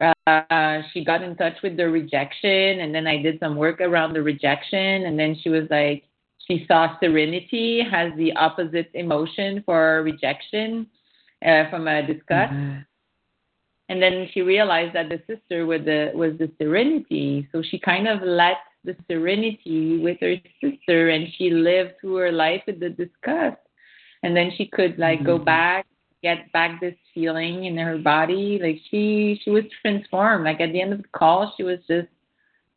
[0.00, 4.14] uh, she got in touch with the rejection, and then I did some work around
[4.14, 6.04] the rejection, and then she was like,
[6.46, 10.86] she saw serenity has the opposite emotion for rejection
[11.44, 12.52] uh, from a disgust.
[12.52, 12.80] Mm-hmm.
[13.88, 18.08] And then she realized that the sister was the was the serenity, so she kind
[18.08, 22.90] of let the serenity with her sister, and she lived through her life with the
[22.90, 23.60] disgust.
[24.22, 25.26] And then she could like mm-hmm.
[25.26, 25.86] go back
[26.24, 28.58] get back this feeling in her body.
[28.60, 30.44] Like she she was transformed.
[30.44, 32.08] Like at the end of the call, she was just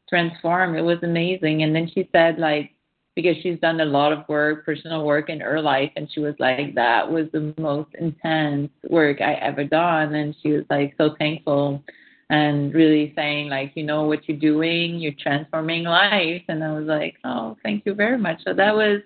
[0.10, 0.78] transformed.
[0.78, 1.64] It was amazing.
[1.64, 2.72] And then she said like
[3.16, 6.36] because she's done a lot of work, personal work in her life, and she was
[6.38, 10.14] like that was the most intense work I ever done.
[10.14, 11.84] And she was like so thankful
[12.30, 16.86] and really saying like you know what you're doing you're transforming life and i was
[16.86, 19.00] like oh thank you very much so that was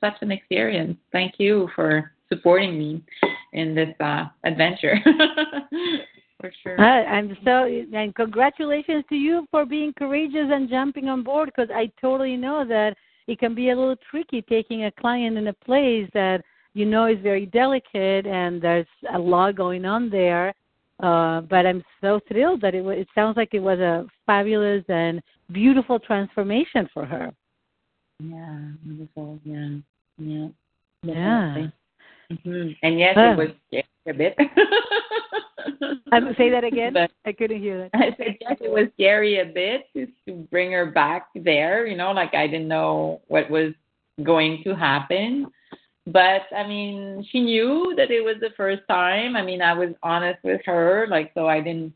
[0.00, 3.02] such an experience thank you for supporting me
[3.52, 4.96] in this uh, adventure.
[6.40, 6.80] for sure.
[6.80, 11.70] Uh, I'm so and congratulations to you for being courageous and jumping on board because
[11.74, 12.96] I totally know that
[13.26, 16.42] it can be a little tricky taking a client in a place that
[16.74, 20.54] you know is very delicate and there's a lot going on there.
[21.00, 25.22] Uh, but I'm so thrilled that it it sounds like it was a fabulous and
[25.52, 27.32] beautiful transformation for her.
[28.20, 29.38] Yeah, beautiful.
[29.44, 29.76] Yeah,
[30.18, 30.48] yeah,
[31.04, 31.68] yeah.
[32.32, 32.70] Mm-hmm.
[32.82, 34.36] And yes, it was scary a bit.
[36.12, 36.92] um, say that again.
[36.92, 37.90] But I couldn't hear that.
[37.94, 41.86] I said yes, it was scary a bit to, to bring her back there.
[41.86, 43.72] You know, like I didn't know what was
[44.22, 45.46] going to happen.
[46.06, 49.36] But I mean, she knew that it was the first time.
[49.36, 51.92] I mean, I was honest with her, like so I didn't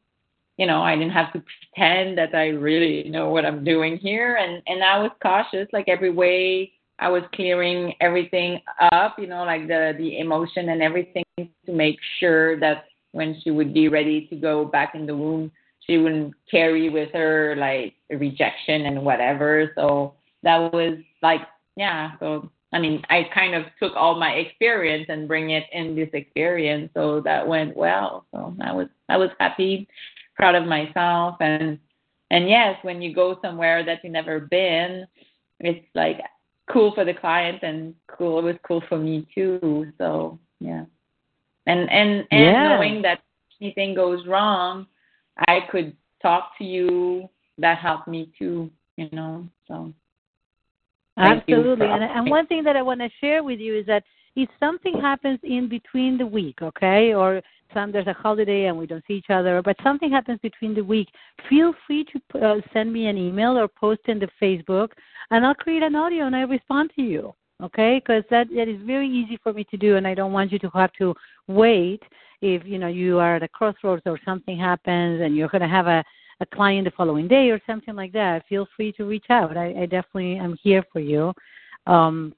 [0.59, 4.37] you know, I didn't have to pretend that I really know what I'm doing here
[4.37, 8.61] and and I was cautious like every way I was clearing everything
[8.93, 13.51] up, you know, like the the emotion and everything to make sure that when she
[13.51, 17.95] would be ready to go back in the womb, she wouldn't carry with her like
[18.11, 19.73] rejection and whatever.
[19.75, 21.41] So that was like,
[21.77, 22.13] yeah.
[22.21, 26.09] So I mean, I kind of took all my experience and bring it in this
[26.15, 26.91] experience.
[26.95, 28.27] So that went well.
[28.33, 29.89] So I was I was happy,
[30.37, 31.79] proud of myself, and
[32.31, 35.07] and yes, when you go somewhere that you've never been,
[35.61, 36.19] it's like
[36.71, 40.85] cool for the client and cool it was cool for me too so yeah.
[41.67, 42.69] And and and yeah.
[42.69, 43.21] knowing that
[43.61, 44.87] anything goes wrong
[45.49, 49.93] i could talk to you that helped me too you know so.
[51.19, 51.87] Absolutely.
[51.87, 54.03] And and one thing that i want to share with you is that
[54.35, 57.43] if something happens in between the week okay or
[57.75, 61.09] there's a holiday and we don't see each other, but something happens between the week,
[61.49, 64.89] feel free to uh, send me an email or post in the Facebook,
[65.31, 67.35] and I'll create an audio and I respond to you.
[67.63, 70.51] Okay, because that that is very easy for me to do, and I don't want
[70.51, 71.15] you to have to
[71.47, 72.03] wait
[72.41, 75.69] if you know you are at a crossroads or something happens and you're going to
[75.69, 76.03] have a
[76.41, 78.45] a client the following day or something like that.
[78.49, 79.57] Feel free to reach out.
[79.57, 81.33] I, I definitely am here for you.
[81.87, 82.35] Um,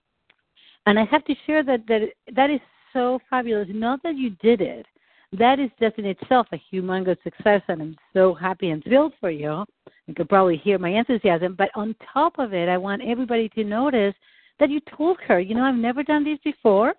[0.87, 2.03] and I have to share that that
[2.35, 2.61] that is
[2.93, 3.69] so fabulous.
[3.73, 4.87] Not that you did it,
[5.33, 9.31] that is just in itself a humongous success, and I'm so happy and thrilled for
[9.31, 9.65] you.
[10.07, 13.65] You could probably hear my enthusiasm, but on top of it, I want everybody to
[13.65, 14.15] notice
[14.61, 16.95] that you told her, you know, I've never done this before,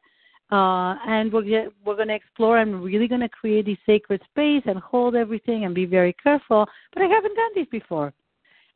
[0.51, 2.57] uh, and we're we're going to explore.
[2.57, 6.67] I'm really going to create this sacred space and hold everything and be very careful,
[6.93, 8.13] but I haven't done this before.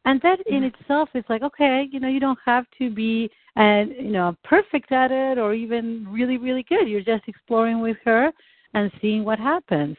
[0.06, 0.82] And that in mm-hmm.
[0.82, 3.30] itself is like, okay, you know, you don't have to be
[3.60, 6.88] and you know perfect at it or even really really good.
[6.88, 8.32] You're just exploring with her
[8.74, 9.98] and seeing what happens.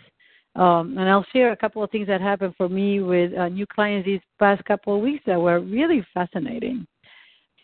[0.57, 3.66] Um, and I'll share a couple of things that happened for me with uh, new
[3.66, 6.87] clients these past couple of weeks that were really fascinating.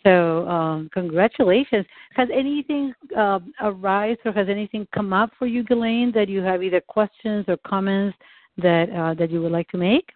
[0.04, 1.84] So, um, congratulations.
[2.14, 6.62] Has anything uh, arise or has anything come up for you, Ghislaine, that you have
[6.62, 8.16] either questions or comments
[8.58, 10.08] that uh, that you would like to make?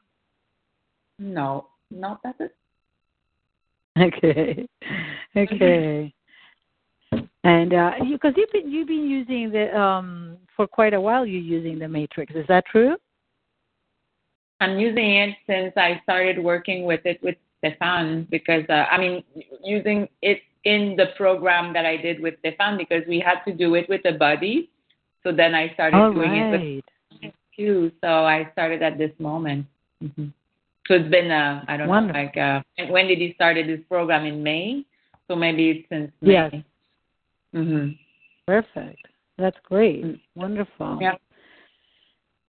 [1.18, 2.54] No, no, that's it.
[3.98, 4.68] Okay.
[5.36, 6.14] Okay.
[7.44, 11.40] And uh because you've been you've been using the um for quite a while you're
[11.40, 12.96] using the matrix, is that true?
[14.60, 19.24] I'm using it since I started working with it with Stefan because uh, I mean
[19.64, 23.74] using it in the program that I did with Stefan because we had to do
[23.74, 24.68] it with the body.
[25.22, 26.52] So then I started All doing right.
[26.54, 26.82] it
[27.22, 27.90] with too.
[28.02, 29.66] So I started at this moment.
[30.00, 30.28] hmm
[30.88, 32.20] So it's been uh I don't Wonderful.
[32.20, 34.84] know like uh when did he started this program in May?
[35.26, 36.32] So maybe it's since May.
[36.32, 36.64] Yes.
[37.54, 37.98] Mhm.
[38.46, 39.06] Perfect.
[39.38, 40.04] That's great.
[40.04, 40.20] Mm.
[40.34, 40.98] Wonderful.
[41.00, 41.14] Yeah.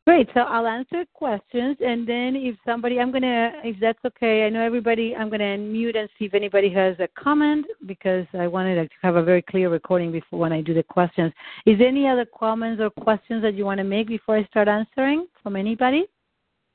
[0.08, 0.28] Great.
[0.34, 4.62] So I'll answer questions, and then if somebody, I'm gonna, if that's okay, I know
[4.62, 5.16] everybody.
[5.16, 9.16] I'm gonna unmute and see if anybody has a comment because I wanted to have
[9.16, 11.32] a very clear recording before when I do the questions.
[11.68, 14.68] Is there any other comments or questions that you want to make before I start
[14.68, 16.08] answering from anybody?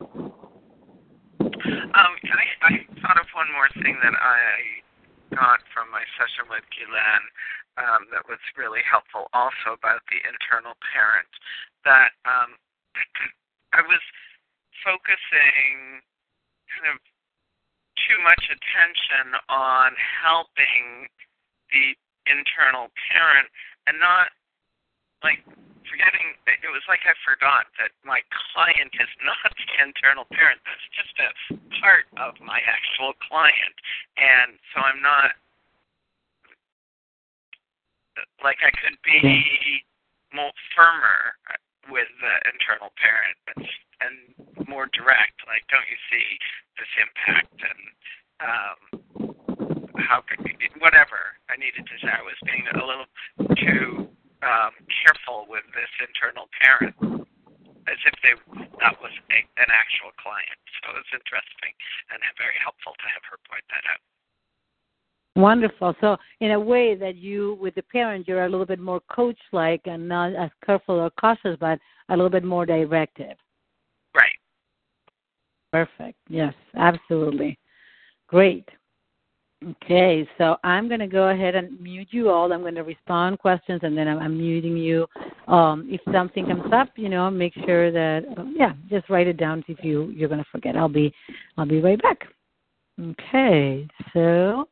[0.00, 1.50] Um,
[1.90, 2.70] I, I
[3.02, 7.26] thought of one more thing that I got from my session with Guylaine
[7.76, 11.28] um, that was really helpful also about the internal parent.
[11.84, 12.56] That um,
[13.76, 14.02] I was
[14.84, 16.00] focusing
[16.72, 16.98] kind of
[18.06, 21.08] too much attention on helping
[21.72, 21.96] the
[22.28, 23.48] internal parent
[23.86, 24.30] and not
[25.24, 25.40] like
[25.88, 28.20] forgetting it was like I forgot that my
[28.52, 30.60] client is not the internal parent.
[30.66, 31.30] That's just a
[31.80, 33.76] part of my actual client.
[34.18, 35.38] And so I'm not
[38.42, 39.82] like I could be
[40.34, 41.36] more firmer
[41.90, 43.38] with the internal parent
[44.02, 46.26] and more direct, like don't you see
[46.76, 47.82] this impact and
[48.42, 48.78] um
[49.96, 50.68] how could we be?
[50.78, 53.08] whatever I needed to say I was being a little
[53.56, 54.06] too
[54.44, 56.94] um, careful with this internal parent,
[57.88, 58.34] as if they
[58.84, 60.60] that was a, an actual client.
[60.84, 61.72] So it's interesting
[62.12, 64.02] and very helpful to have her point that out.
[65.36, 65.94] Wonderful.
[66.00, 69.82] So, in a way that you, with the parent, you're a little bit more coach-like
[69.84, 71.78] and not as careful or cautious, but
[72.08, 73.36] a little bit more directive.
[74.14, 74.38] Right.
[75.72, 76.18] Perfect.
[76.28, 77.58] Yes, absolutely.
[78.28, 78.66] Great.
[79.64, 82.52] Okay, so I'm going to go ahead and mute you all.
[82.52, 85.06] I'm going to respond questions, and then I'm, I'm muting you.
[85.48, 89.38] Um, if something comes up, you know, make sure that uh, yeah, just write it
[89.38, 90.76] down if you you're going to forget.
[90.76, 91.12] I'll be
[91.56, 92.26] I'll be right back.
[93.00, 94.68] Okay, so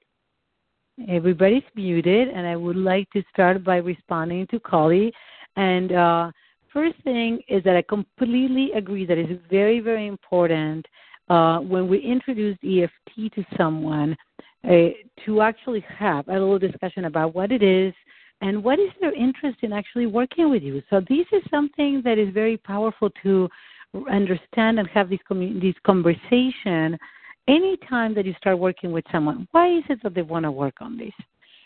[1.09, 5.13] everybody's muted, and I would like to start by responding to Collie.
[5.57, 6.31] And uh,
[6.73, 10.87] first thing is that I completely agree that it's very very important
[11.29, 14.17] uh, when we introduce EFT to someone
[14.69, 14.89] uh,
[15.25, 17.95] to actually have a little discussion about what it is
[18.41, 20.83] and what is their interest in actually working with you.
[20.91, 23.49] So this is something that is very powerful to
[24.11, 26.99] understand and have this commu- this conversation
[27.49, 29.49] anytime that you start working with someone.
[29.53, 31.13] Why is it that they want to work on this?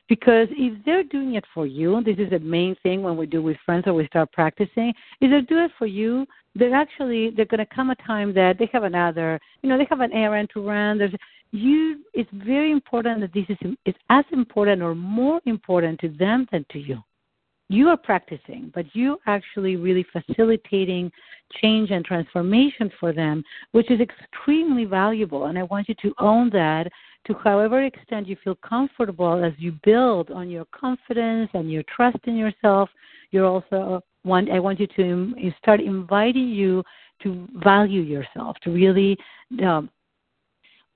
[0.09, 3.43] Because if they're doing it for you, this is the main thing when we do
[3.43, 7.45] with friends or we start practicing, if they do it for you, they're actually they're
[7.45, 10.67] gonna come a time that they have another you know, they have an errand to
[10.67, 10.99] run.
[10.99, 11.15] There's
[11.53, 16.47] you it's very important that this is is as important or more important to them
[16.51, 17.03] than to you.
[17.69, 21.13] You are practicing, but you actually really facilitating
[21.61, 25.47] change and transformation for them, which is extremely valuable.
[25.47, 26.91] And I want you to own that
[27.27, 32.19] to however extent you feel comfortable as you build on your confidence and your trust
[32.25, 32.89] in yourself.
[33.31, 36.83] You're also want I want you to start inviting you
[37.23, 39.17] to value yourself, to really
[39.63, 39.91] um,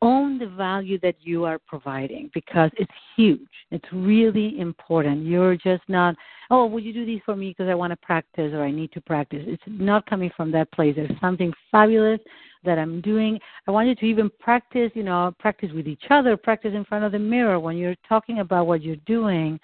[0.02, 3.40] own the value that you are providing because it's huge.
[3.70, 5.24] It's really important.
[5.24, 6.14] You're just not,
[6.50, 8.92] oh, will you do this for me because I want to practice or I need
[8.92, 9.44] to practice?
[9.46, 10.96] It's not coming from that place.
[10.96, 12.20] There's something fabulous
[12.64, 13.38] that I'm doing.
[13.66, 17.04] I want you to even practice, you know, practice with each other, practice in front
[17.04, 19.58] of the mirror when you're talking about what you're doing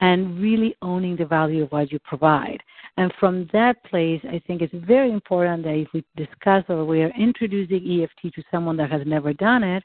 [0.00, 2.62] and really owning the value of what you provide.
[2.96, 7.02] And from that place, I think it's very important that if we discuss or we
[7.02, 9.84] are introducing EFT to someone that has never done it,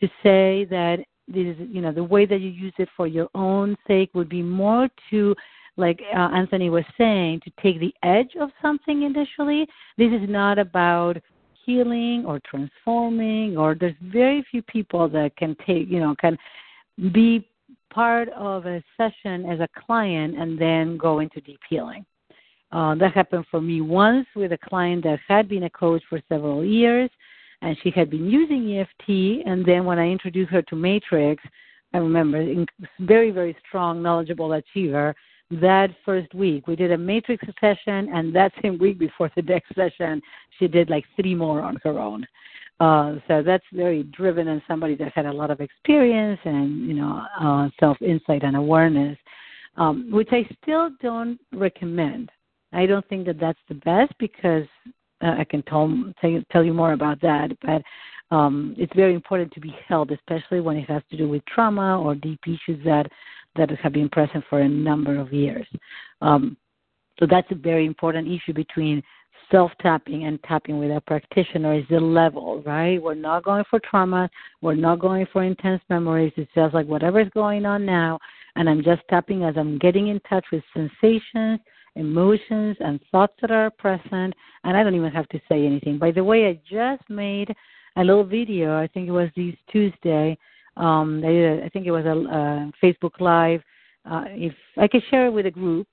[0.00, 0.98] to say that
[1.28, 4.28] this is, you know, the way that you use it for your own sake would
[4.28, 5.34] be more to,
[5.76, 9.66] like uh, Anthony was saying, to take the edge of something initially.
[9.96, 11.18] This is not about
[11.64, 16.36] healing or transforming, or there's very few people that can take, you know, can
[17.12, 17.46] be
[17.90, 22.04] part of a session as a client and then go into deep healing.
[22.72, 26.20] Uh, that happened for me once with a client that had been a coach for
[26.28, 27.10] several years,
[27.62, 29.44] and she had been using EFT.
[29.46, 31.42] And then when I introduced her to Matrix,
[31.92, 32.64] I remember
[33.00, 35.14] very, very strong, knowledgeable achiever.
[35.50, 39.74] That first week, we did a Matrix session, and that same week before the next
[39.74, 40.22] session,
[40.58, 42.24] she did like three more on her own.
[42.80, 46.94] Uh, so that's very driven and somebody that had a lot of experience and you
[46.94, 49.18] know uh, self insight and awareness,
[49.76, 52.30] um, which I still don't recommend.
[52.72, 54.64] I don't think that that's the best because
[55.22, 55.88] uh, I can tell,
[56.22, 57.50] tell tell you more about that.
[57.60, 57.82] But
[58.34, 62.00] um, it's very important to be held, especially when it has to do with trauma
[62.00, 63.10] or deep issues that
[63.56, 65.66] that have been present for a number of years.
[66.22, 66.56] Um,
[67.18, 69.02] so that's a very important issue between
[69.50, 73.02] self tapping and tapping with a practitioner is the level, right?
[73.02, 74.30] We're not going for trauma.
[74.60, 76.32] We're not going for intense memories.
[76.36, 78.18] It's just like whatever is going on now,
[78.56, 81.60] and I'm just tapping as I'm getting in touch with sensations,
[81.96, 84.34] emotions, and thoughts that are present,
[84.64, 85.98] and I don't even have to say anything.
[85.98, 87.54] By the way, I just made
[87.96, 88.78] a little video.
[88.78, 90.38] I think it was this Tuesday.
[90.76, 93.62] Um, I, think it was a, a Facebook Live.
[94.10, 95.88] Uh, if I could share it with a group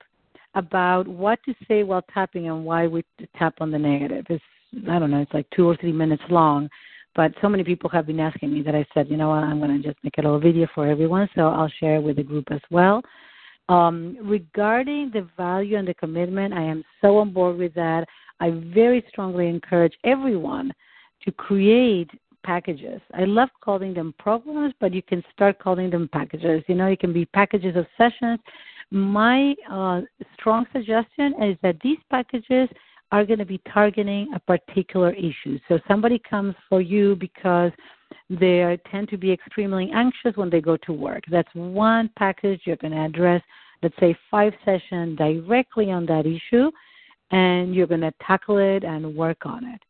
[0.54, 3.04] about what to say while tapping and why we
[3.36, 4.26] tap on the negative.
[4.28, 4.44] It's
[4.88, 5.20] I don't know.
[5.20, 6.68] It's like two or three minutes long.
[7.14, 9.58] But so many people have been asking me that I said, you know what, I'm
[9.58, 12.22] going to just make a little video for everyone, so I'll share it with the
[12.22, 13.02] group as well.
[13.68, 18.06] Um, regarding the value and the commitment, I am so on board with that.
[18.40, 20.72] I very strongly encourage everyone
[21.24, 22.10] to create
[22.44, 23.00] packages.
[23.14, 26.62] I love calling them programs, but you can start calling them packages.
[26.68, 28.38] You know, it can be packages of sessions.
[28.90, 30.02] My uh,
[30.34, 32.68] strong suggestion is that these packages
[33.12, 35.58] are going to be targeting a particular issue.
[35.68, 37.72] So somebody comes for you because
[38.30, 41.24] they tend to be extremely anxious when they go to work.
[41.30, 43.42] That's one package you're going to address,
[43.82, 46.70] let's say five sessions directly on that issue,
[47.30, 49.80] and you're going to tackle it and work on it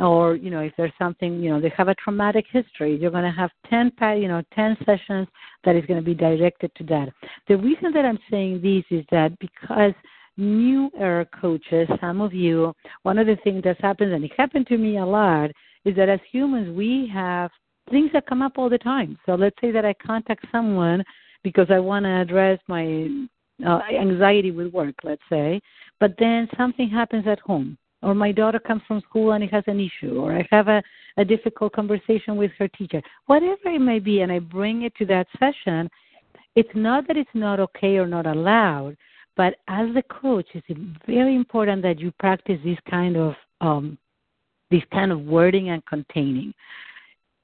[0.00, 3.24] or you know if there's something you know they have a traumatic history you're going
[3.24, 5.28] to have 10 you know 10 sessions
[5.64, 7.08] that is going to be directed to that.
[7.48, 9.92] The reason that i'm saying this is that because
[10.36, 12.72] new era coaches some of you
[13.02, 15.50] one of the things that happens and it happened to me a lot
[15.84, 17.50] is that as humans we have
[17.90, 19.18] things that come up all the time.
[19.26, 21.04] So let's say that i contact someone
[21.42, 23.08] because i want to address my
[23.66, 25.60] uh, anxiety with work let's say
[25.98, 29.64] but then something happens at home or my daughter comes from school and it has
[29.66, 30.82] an issue, or I have a,
[31.16, 35.06] a difficult conversation with her teacher, whatever it may be, and I bring it to
[35.06, 35.90] that session,
[36.56, 38.96] it's not that it's not okay or not allowed,
[39.36, 43.98] but as the coach, it's very important that you practice this kind of um,
[44.70, 46.54] this kind of wording and containing.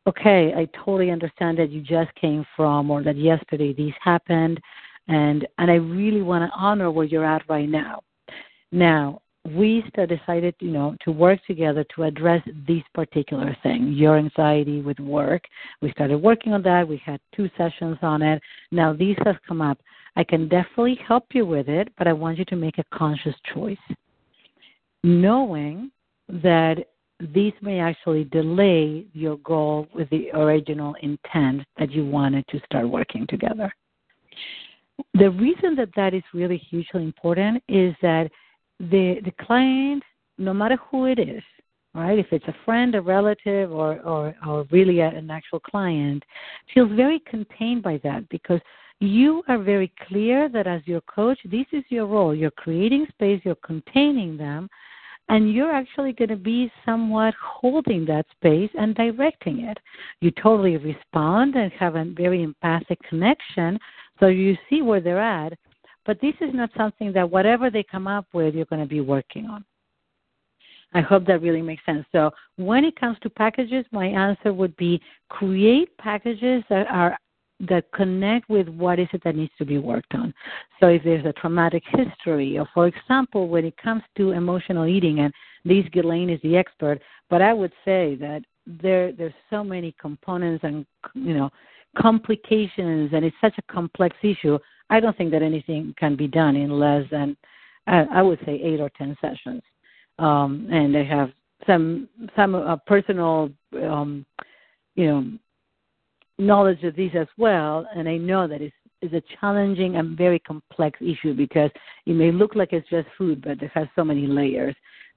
[0.07, 4.61] Okay, I totally understand that you just came from, or that yesterday this happened,
[5.09, 8.03] and and I really want to honor where you're at right now.
[8.73, 14.81] Now, we decided, you know, to work together to address this particular thing, your anxiety
[14.81, 15.43] with work.
[15.83, 16.87] We started working on that.
[16.87, 18.43] We had two sessions on it.
[18.71, 19.79] Now this has come up.
[20.17, 23.35] I can definitely help you with it, but I want you to make a conscious
[23.53, 23.77] choice,
[25.05, 25.91] knowing
[26.29, 26.79] that
[27.21, 32.89] this may actually delay your goal with the original intent that you wanted to start
[32.89, 33.73] working together.
[35.15, 38.31] The reason that that is really hugely important is that
[38.81, 40.03] the the client,
[40.39, 41.43] no matter who it is,
[41.95, 42.19] right?
[42.19, 46.23] If it's a friend, a relative, or or, or really an actual client,
[46.73, 48.61] feels very contained by that because
[49.01, 52.35] you are very clear that as your coach, this is your role.
[52.35, 54.69] You're creating space, you're containing them,
[55.29, 59.79] and you're actually going to be somewhat holding that space and directing it.
[60.21, 63.79] You totally respond and have a very empathic connection,
[64.19, 65.53] so you see where they're at,
[66.07, 69.01] but this is not something that whatever they come up with, you're going to be
[69.01, 69.65] working on.
[70.95, 72.07] I hope that really makes sense.
[72.13, 77.19] So when it comes to packages, my answer would be create packages that are
[77.61, 80.33] that connect with what is it that needs to be worked on.
[80.79, 85.21] So if there's a traumatic history, or for example, when it comes to emotional eating,
[85.21, 85.33] and
[85.65, 87.01] Lise Ghislaine is the expert,
[87.31, 91.51] but I would say that there there's so many components and you know
[91.97, 94.59] complications, and it's such a complex issue.
[94.91, 97.37] I don't think that anything can be done in less than,
[97.87, 99.63] I would say, eight or ten sessions.
[100.19, 101.31] Um, and I have
[101.67, 104.25] some some uh, personal, um,
[104.95, 105.31] you know,
[106.39, 110.39] knowledge of these as well, and I know that it's is a challenging and very
[110.39, 111.71] complex issue because
[112.07, 114.75] it may look like it's just food, but it has so many layers.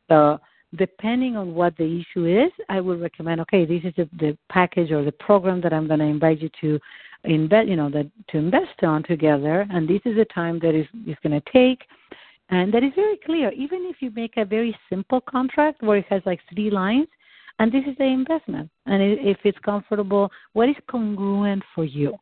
[0.10, 0.40] So
[0.78, 4.92] depending on what the issue is, I would recommend, okay, this is the, the package
[4.92, 6.80] or the program that I'm going to invite you to
[7.24, 10.88] invest, you know, that to invest on together, and this is the time that is
[11.08, 11.82] is going to take,
[12.50, 13.52] and that is very clear.
[13.52, 17.08] Even if you make a very simple contract where it has like three lines,
[17.60, 22.16] and this is the investment, and if it's comfortable, what is congruent for you?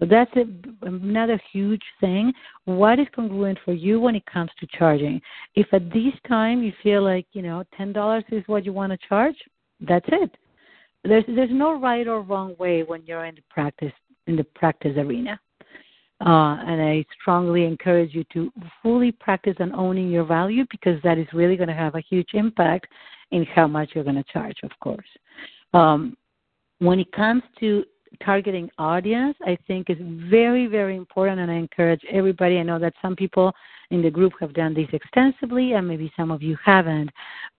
[0.00, 0.44] So that's a,
[0.84, 2.32] another huge thing.
[2.64, 5.20] What is congruent for you when it comes to charging?
[5.54, 8.90] If at this time you feel like you know ten dollars is what you want
[8.92, 9.36] to charge,
[9.80, 10.30] that's it.
[11.04, 13.92] there's there's no right or wrong way when you're in the practice
[14.26, 15.38] in the practice arena.
[16.24, 21.18] Uh, and I strongly encourage you to fully practice on owning your value because that
[21.18, 22.86] is really going to have a huge impact
[23.32, 25.08] in how much you're going to charge, of course.
[25.74, 26.16] Um,
[26.78, 27.84] when it comes to
[28.24, 32.58] targeting audience, I think is very, very important, and I encourage everybody.
[32.58, 33.52] I know that some people
[33.90, 37.10] in the group have done this extensively, and maybe some of you haven't,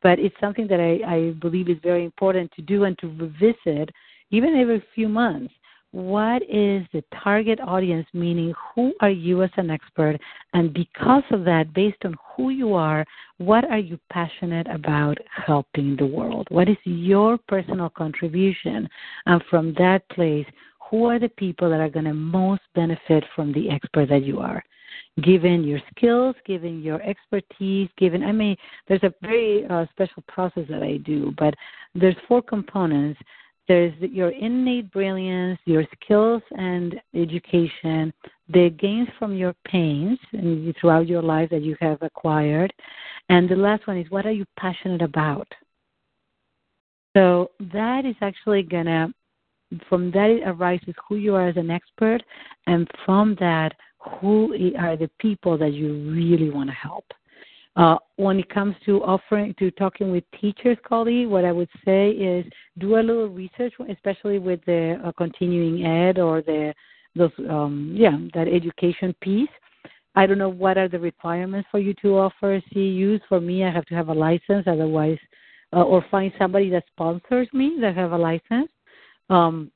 [0.01, 3.89] but it's something that I, I believe is very important to do and to revisit
[4.31, 5.53] even every few months
[5.93, 10.19] what is the target audience, meaning who are you as an expert?
[10.53, 13.05] And because of that, based on who you are,
[13.37, 16.47] what are you passionate about helping the world?
[16.49, 18.89] What is your personal contribution?
[19.27, 20.47] And from that place,
[20.89, 24.39] who are the people that are going to most benefit from the expert that you
[24.39, 24.63] are?
[25.21, 30.65] Given your skills, given your expertise, given, I mean, there's a very uh, special process
[30.71, 31.53] that I do, but
[31.93, 33.19] there's four components
[33.67, 38.13] there's your innate brilliance, your skills and education,
[38.49, 42.73] the gains from your pains and throughout your life that you have acquired.
[43.29, 45.47] And the last one is what are you passionate about?
[47.15, 49.13] So that is actually to,
[49.87, 52.21] from that it arises who you are as an expert,
[52.67, 53.73] and from that,
[54.19, 57.05] who are the people that you really want to help.
[57.75, 62.11] Uh, when it comes to offering to talking with teachers, Collie, what I would say
[62.11, 62.45] is
[62.77, 66.73] do a little research, especially with the uh, continuing ed or the
[67.15, 69.49] those um, yeah that education piece.
[70.15, 73.21] I don't know what are the requirements for you to offer CEUs.
[73.27, 75.17] For me, I have to have a license, otherwise,
[75.75, 78.69] uh, or find somebody that sponsors me that have a license.
[79.31, 79.71] Um,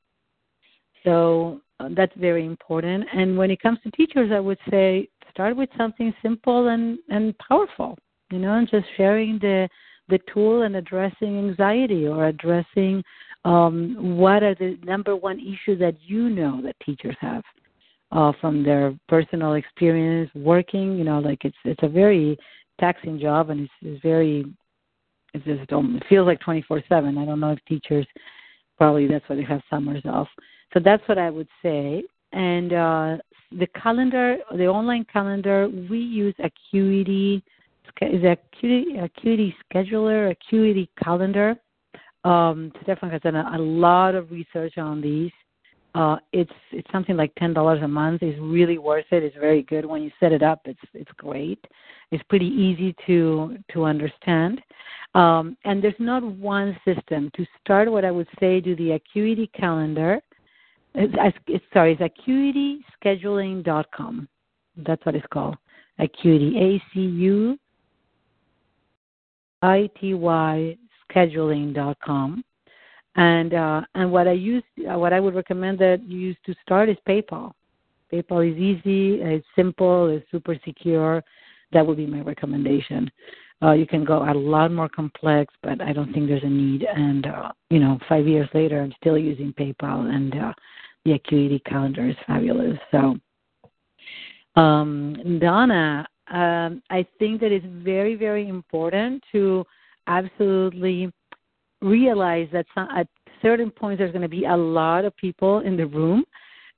[1.04, 3.06] so uh, that's very important.
[3.14, 7.38] And when it comes to teachers, I would say start with something simple and and
[7.38, 7.96] powerful
[8.32, 9.70] you know and just sharing the
[10.10, 13.04] the tool and addressing anxiety or addressing
[13.46, 17.44] um, what are the number one issues that you know that teachers have
[18.12, 20.98] uh, from their personal experience working.
[20.98, 22.38] You know, like it's it's a very
[22.80, 24.46] taxing job and it's, it's very
[25.34, 27.18] it just it feels like 24/7.
[27.18, 28.08] I don't know if teachers
[28.78, 30.28] probably that's why they have summers off.
[30.74, 32.04] So that's what I would say.
[32.34, 33.18] And uh,
[33.52, 37.44] the calendar, the online calendar, we use Acuity,
[38.02, 41.56] is Acuity, Acuity Scheduler, Acuity Calendar.
[42.24, 45.32] Um, Stefan has done a, a lot of research on these.
[45.96, 48.22] Uh, it's it's something like ten dollars a month.
[48.22, 49.24] It's really worth it.
[49.24, 50.62] It's very good when you set it up.
[50.66, 51.64] It's it's great.
[52.12, 54.62] It's pretty easy to to understand.
[55.16, 57.32] Um, and there's not one system.
[57.36, 60.22] To start, what I would say, do the Acuity calendar
[60.98, 64.28] it's, sorry, it's acuityscheduling.com.
[64.78, 65.56] That's what it's called.
[66.00, 67.58] Acuity, A C U
[69.62, 70.78] I T Y
[71.10, 72.44] scheduling.com.
[73.16, 76.54] And uh, and what I use, uh, what I would recommend that you use to
[76.64, 77.54] start is PayPal.
[78.14, 81.24] PayPal is easy, it's simple, it's super secure.
[81.74, 83.10] That would be my recommendation.
[83.62, 86.84] Uh, you can go a lot more complex, but I don't think there's a need.
[86.84, 90.54] And uh, you know, five years later, I'm still using PayPal, and uh,
[91.06, 92.78] the Acuity calendar is fabulous.
[92.92, 93.16] So,
[94.60, 99.66] um, Donna, um, I think that it's very, very important to
[100.08, 101.12] absolutely
[101.82, 103.08] realize that some, at
[103.42, 106.24] certain points there's going to be a lot of people in the room,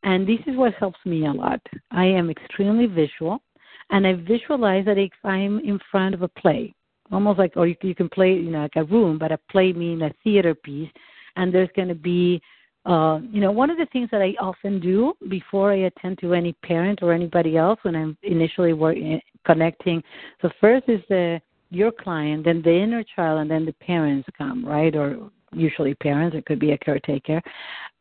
[0.04, 1.60] and this is what helps me a lot.
[1.92, 3.42] I am extremely visual,
[3.90, 6.74] and I visualize that if I'm in front of a play,
[7.12, 9.74] almost like, or you, you can play, you know, like a room, but a play
[9.74, 10.90] meaning a theater piece,
[11.36, 12.42] and there's going to be
[12.86, 16.34] uh, you know, one of the things that I often do before I attend to
[16.34, 20.02] any parent or anybody else when I'm initially working, eh, connecting.
[20.42, 24.66] So first is the your client, then the inner child, and then the parents come,
[24.66, 24.96] right?
[24.96, 26.36] Or usually parents.
[26.36, 27.42] It could be a caretaker.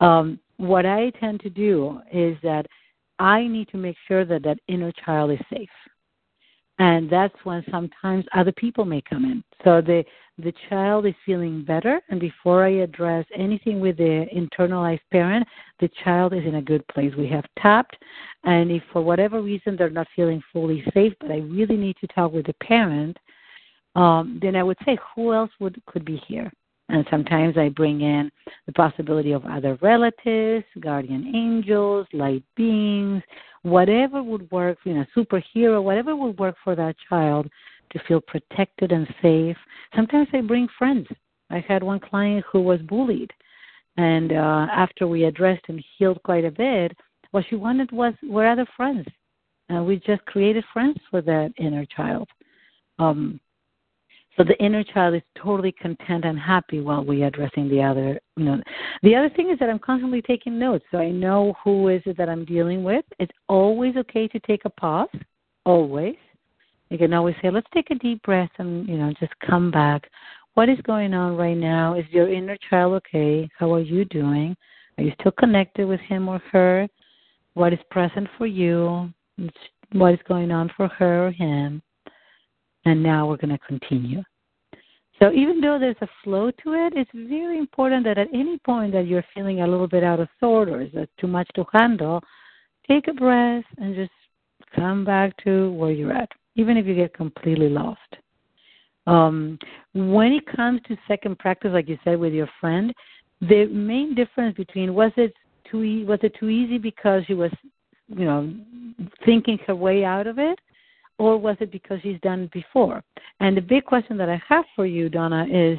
[0.00, 2.66] Um, what I tend to do is that
[3.18, 5.68] I need to make sure that that inner child is safe.
[6.80, 9.42] And that's when sometimes other people may come in.
[9.64, 10.04] So the
[10.40, 12.00] the child is feeling better.
[12.08, 15.46] And before i address anything with the internalized parent
[15.80, 17.12] the child is in a good place.
[17.16, 17.96] We have tapped.
[18.44, 22.06] And if for whatever reason they're not feeling fully safe but i really need to
[22.08, 23.16] talk with the parent
[23.96, 26.52] um, then i would say who else would could be here
[26.88, 28.30] and sometimes I bring in
[28.66, 33.22] the possibility of other relatives, guardian angels, light beings,
[33.62, 37.48] whatever would work, you know, superhero, whatever would work for that child
[37.90, 39.56] to feel protected and safe.
[39.94, 41.06] Sometimes I bring friends.
[41.50, 43.30] I had one client who was bullied,
[43.96, 46.96] and uh, after we addressed and healed quite a bit,
[47.30, 49.06] what she wanted was were other friends,
[49.68, 52.28] and we just created friends for that inner child.
[52.98, 53.40] Um,
[54.38, 58.20] So the inner child is totally content and happy while we are addressing the other.
[58.36, 58.62] You know,
[59.02, 62.16] the other thing is that I'm constantly taking notes, so I know who is it
[62.18, 63.04] that I'm dealing with.
[63.18, 65.08] It's always okay to take a pause.
[65.64, 66.14] Always,
[66.88, 70.08] you can always say, "Let's take a deep breath and you know just come back."
[70.54, 71.94] What is going on right now?
[71.94, 73.48] Is your inner child okay?
[73.58, 74.56] How are you doing?
[74.96, 76.88] Are you still connected with him or her?
[77.54, 79.12] What is present for you?
[79.92, 81.82] What is going on for her or him?
[82.84, 84.22] And now we're going to continue.
[85.18, 88.92] So even though there's a flow to it, it's very important that at any point
[88.92, 90.90] that you're feeling a little bit out of sort or is
[91.20, 92.22] too much to handle,
[92.88, 94.12] take a breath and just
[94.76, 98.00] come back to where you're at, even if you get completely lost.
[99.06, 99.58] Um,
[99.94, 102.94] when it comes to second practice, like you said with your friend,
[103.40, 105.32] the main difference between was it
[105.70, 107.50] too e- was it too easy because she was,
[108.08, 108.52] you know,
[109.24, 110.58] thinking her way out of it,
[111.18, 113.02] or was it because she's done it before?
[113.40, 115.78] And the big question that I have for you, Donna, is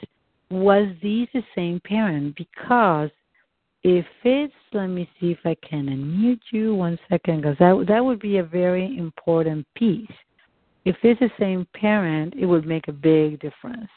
[0.51, 2.35] was these the same parent?
[2.35, 3.09] Because
[3.83, 8.03] if it's, let me see if I can unmute you one second, because that that
[8.03, 10.11] would be a very important piece.
[10.85, 13.89] If it's the same parent, it would make a big difference.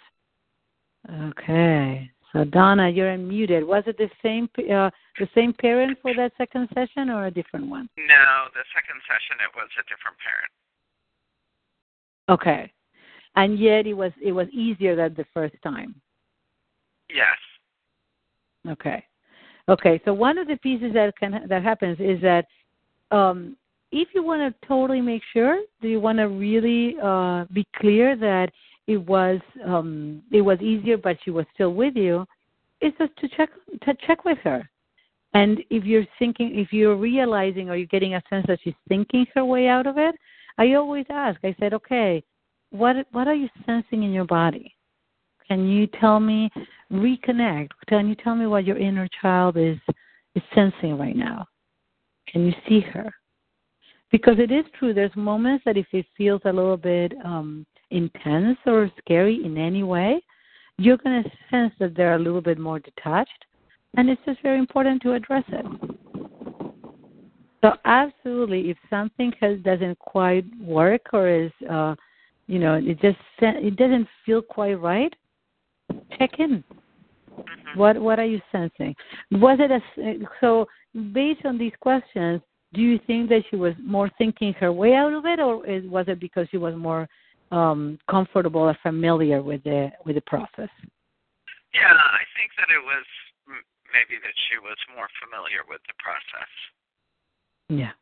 [1.11, 3.66] Okay, so Donna, you're unmuted.
[3.66, 7.66] Was it the same uh, the same parent for that second session or a different
[7.66, 7.88] one?
[7.97, 8.24] No,
[8.55, 10.53] the second session it was a different parent.
[12.29, 12.70] Okay.
[13.37, 15.95] And yet it was it was easier than the first time.
[17.09, 17.37] Yes.
[18.68, 19.05] Okay.
[19.68, 20.01] Okay.
[20.05, 22.47] So one of the pieces that can that happens is that
[23.11, 23.57] um,
[23.91, 28.16] if you want to totally make sure, do you want to really uh, be clear
[28.16, 28.51] that
[28.87, 32.27] it was um, it was easier, but she was still with you?
[32.81, 33.51] It's just to check
[33.85, 34.68] to check with her.
[35.35, 39.27] And if you're thinking, if you're realizing or you're getting a sense that she's thinking
[39.35, 40.14] her way out of it,
[40.59, 41.39] I always ask.
[41.45, 42.23] I said, okay,
[42.71, 44.75] what what are you sensing in your body?
[45.49, 46.51] Can you tell me
[46.91, 47.71] reconnect?
[47.89, 49.79] Can you tell me what your inner child is
[50.35, 51.47] is sensing right now?
[52.29, 53.13] Can you see her?
[54.11, 54.95] Because it is true.
[54.95, 59.83] There's moments that if it feels a little bit um, intense or scary in any
[59.83, 60.23] way,
[60.79, 63.45] you're going to sense that they're a little bit more detached,
[63.97, 65.67] and it's just very important to address it.
[67.63, 71.95] So absolutely, if something has doesn't quite work or is, uh,
[72.49, 75.15] you know, it just it doesn't feel quite right,
[76.19, 76.65] check in.
[77.31, 77.79] Mm-hmm.
[77.79, 78.95] What what are you sensing?
[79.31, 80.67] Was it a so
[81.13, 82.41] based on these questions?
[82.75, 85.85] Do you think that she was more thinking her way out of it, or is,
[85.87, 87.07] was it because she was more
[87.53, 90.73] um, comfortable or familiar with the with the process?
[91.73, 93.05] Yeah, I think that it was
[93.93, 96.49] maybe that she was more familiar with the process.
[97.79, 97.93] Yeah.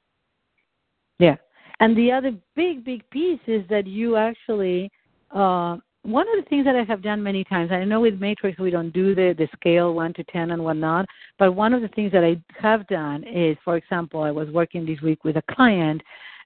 [1.18, 1.37] Yeah.
[1.81, 4.91] And the other big, big piece is that you actually,
[5.31, 8.59] uh, one of the things that I have done many times, I know with Matrix
[8.59, 11.07] we don't do the, the scale 1 to 10 and whatnot,
[11.39, 14.87] but one of the things that I have done is, for example, I was working
[14.87, 16.03] this week with a client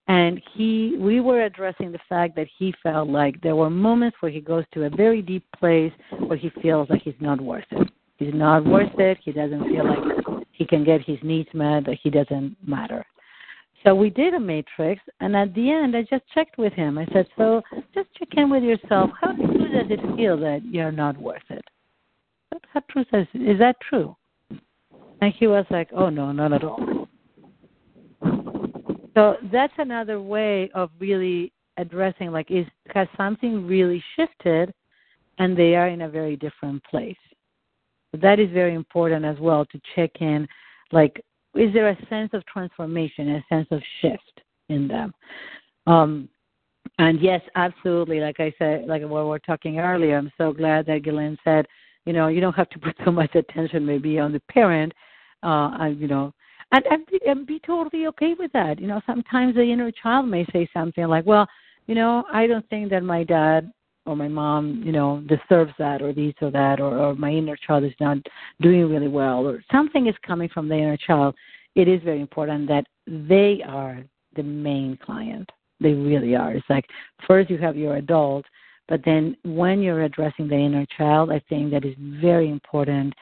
[0.07, 4.31] and he we were addressing the fact that he felt like there were moments where
[4.31, 5.93] he goes to a very deep place
[6.27, 9.87] where he feels like he's not worth it he's not worth it he doesn't feel
[9.87, 13.05] like he can get his needs met that he doesn't matter
[13.85, 16.99] so we did a matrix, and at the end, I just checked with him.
[16.99, 17.63] I said, "So
[17.95, 19.11] just check in with yourself.
[19.21, 21.65] How true does it feel that you're not worth it?
[22.73, 24.17] How true is is that true?"
[25.21, 27.09] And he was like, "Oh no, not at all."
[29.15, 34.73] So that's another way of really addressing, like, is has something really shifted,
[35.39, 37.17] and they are in a very different place.
[38.13, 40.49] So that is very important as well to check in,
[40.93, 41.25] like
[41.55, 45.13] is there a sense of transformation, a sense of shift in them?
[45.87, 46.29] Um,
[46.99, 48.21] and yes, absolutely.
[48.21, 51.67] Like I said, like what we were talking earlier, I'm so glad that Gillian said,
[52.07, 54.93] you know, you don't have to put so much attention maybe on the parent,
[55.43, 56.33] uh, and, you know,
[56.73, 58.81] and, and, be, and be totally okay with that.
[58.81, 61.47] You know, sometimes the inner child may say something like, well,
[61.87, 63.71] you know, I don't think that my dad
[64.07, 67.57] or my mom, you know, deserves that or this or that or, or my inner
[67.57, 68.19] child is not
[68.61, 71.35] doing really well or something is coming from the inner child,
[71.75, 74.03] it is very important that they are
[74.37, 75.51] the main client.
[75.81, 76.53] They really are.
[76.53, 76.87] It's like
[77.27, 78.45] first you have your adult,
[78.89, 83.15] but then when you're addressing the inner child, I think that is very important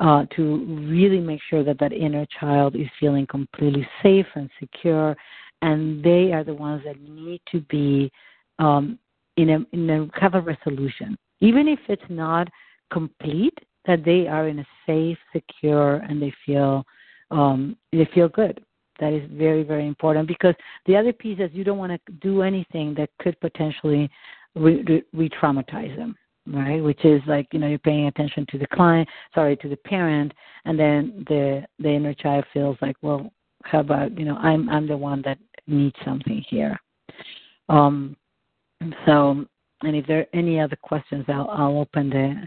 [0.00, 5.16] uh, to really make sure that that inner child is feeling completely safe and secure,
[5.62, 8.10] and they are the ones that need to be
[8.58, 8.98] um,
[9.36, 12.48] in a in a have a resolution, even if it's not
[12.92, 13.56] complete.
[13.86, 16.86] That they are in a safe, secure, and they feel
[17.30, 18.64] um, they feel good.
[18.98, 20.54] That is very very important because
[20.86, 24.08] the other piece is you don't want to do anything that could potentially
[24.54, 26.16] re- re- traumatize them.
[26.46, 26.82] right?
[26.82, 30.32] Which is like you know you're paying attention to the client, sorry, to the parent,
[30.64, 33.30] and then the the inner child feels like, well,
[33.64, 36.78] how about you know I'm I'm the one that needs something here.
[37.68, 38.16] Um,
[39.06, 39.44] so,
[39.82, 42.46] and if there are any other questions, I'll I'll open the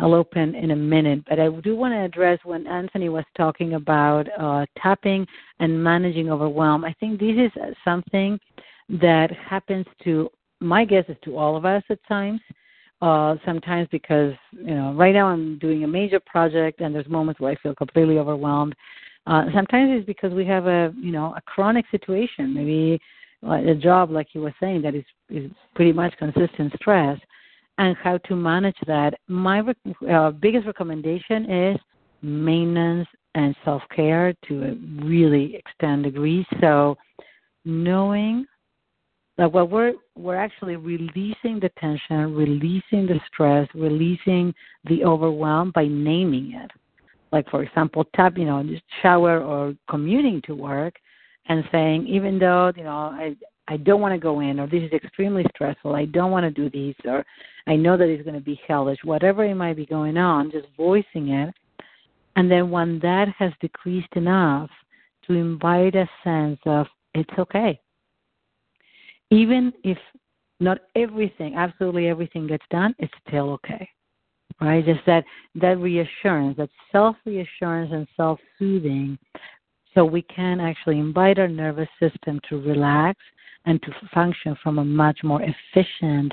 [0.00, 3.74] I'll open in a minute, but I do want to address when Anthony was talking
[3.74, 5.26] about uh, tapping
[5.58, 6.84] and managing overwhelm.
[6.84, 8.38] I think this is something
[8.88, 10.30] that happens to
[10.60, 12.40] my guess is to all of us at times.
[13.00, 17.40] Uh, sometimes because you know right now I'm doing a major project and there's moments
[17.40, 18.74] where I feel completely overwhelmed.
[19.26, 23.00] Uh, sometimes it's because we have a you know a chronic situation, maybe
[23.42, 27.18] a job like you were saying that is is pretty much consistent stress,
[27.78, 29.14] and how to manage that.
[29.28, 29.62] My
[30.10, 31.78] uh, biggest recommendation is
[32.22, 36.46] maintenance and self care to a really extended degree.
[36.60, 36.96] So
[37.64, 38.46] knowing
[39.36, 44.52] that what we're we're actually releasing the tension, releasing the stress, releasing
[44.84, 46.70] the overwhelm by naming it.
[47.30, 50.94] Like for example, tap, you know, just shower or commuting to work,
[51.48, 53.36] and saying, even though you know I
[53.68, 56.50] I don't want to go in, or this is extremely stressful, I don't want to
[56.50, 57.24] do this, or
[57.66, 60.66] I know that it's going to be hellish, whatever it might be going on, just
[60.76, 61.54] voicing it.
[62.36, 64.70] And then when that has decreased enough,
[65.26, 67.78] to invite a sense of it's okay
[69.30, 69.98] even if
[70.60, 73.88] not everything, absolutely everything gets done, it's still okay.
[74.60, 74.84] Right?
[74.84, 75.24] Just that
[75.56, 79.16] that reassurance, that self reassurance and self soothing
[79.94, 83.18] so we can actually invite our nervous system to relax
[83.66, 86.32] and to function from a much more efficient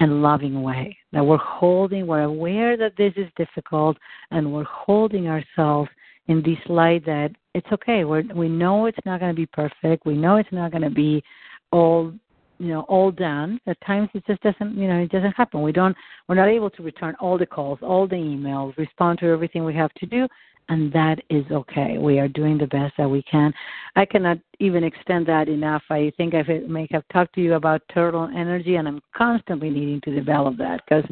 [0.00, 0.96] and loving way.
[1.12, 3.96] That we're holding, we're aware that this is difficult,
[4.30, 5.90] and we're holding ourselves
[6.28, 8.04] in this light that it's okay.
[8.04, 10.06] We're, we know it's not going to be perfect.
[10.06, 11.22] We know it's not going to be
[11.70, 12.12] all
[12.58, 15.72] you know all done at times it just doesn't you know it doesn't happen we
[15.72, 15.96] don't
[16.28, 19.74] we're not able to return all the calls all the emails respond to everything we
[19.74, 20.28] have to do
[20.72, 21.98] and that is okay.
[21.98, 23.52] We are doing the best that we can.
[23.94, 25.82] I cannot even extend that enough.
[25.90, 30.00] I think i may have talked to you about turtle energy and i'm constantly needing
[30.02, 31.04] to develop that because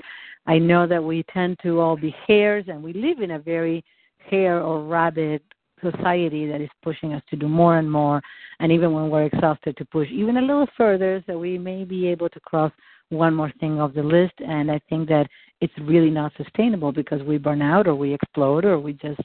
[0.46, 3.84] i know that we tend to all be hares and we live in a very
[4.30, 5.42] hare or rabbit
[5.80, 8.22] society that is pushing us to do more and more,
[8.61, 12.06] and even when we're exhausted, to push even a little further, so we may be
[12.06, 12.72] able to cross
[13.08, 14.34] one more thing off the list.
[14.38, 15.26] And I think that
[15.61, 19.20] it's really not sustainable because we burn out, or we explode, or we just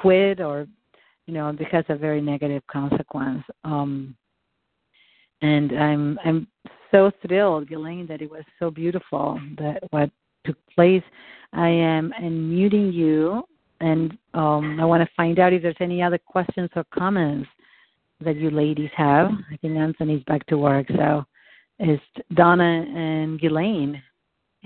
[0.00, 0.66] quit, or
[1.26, 3.42] you know, because of very negative consequence.
[3.64, 4.16] Um,
[5.42, 6.46] and I'm I'm
[6.90, 10.10] so thrilled, Ghislaine, that it was so beautiful that what
[10.44, 11.02] took place.
[11.52, 13.44] I am unmuting you
[13.80, 17.48] and um, I want to find out if there's any other questions or comments
[18.20, 19.30] that you ladies have.
[19.52, 21.24] I think Anthony's back to work, so
[21.78, 22.02] it's
[22.34, 24.02] Donna and Ghislaine.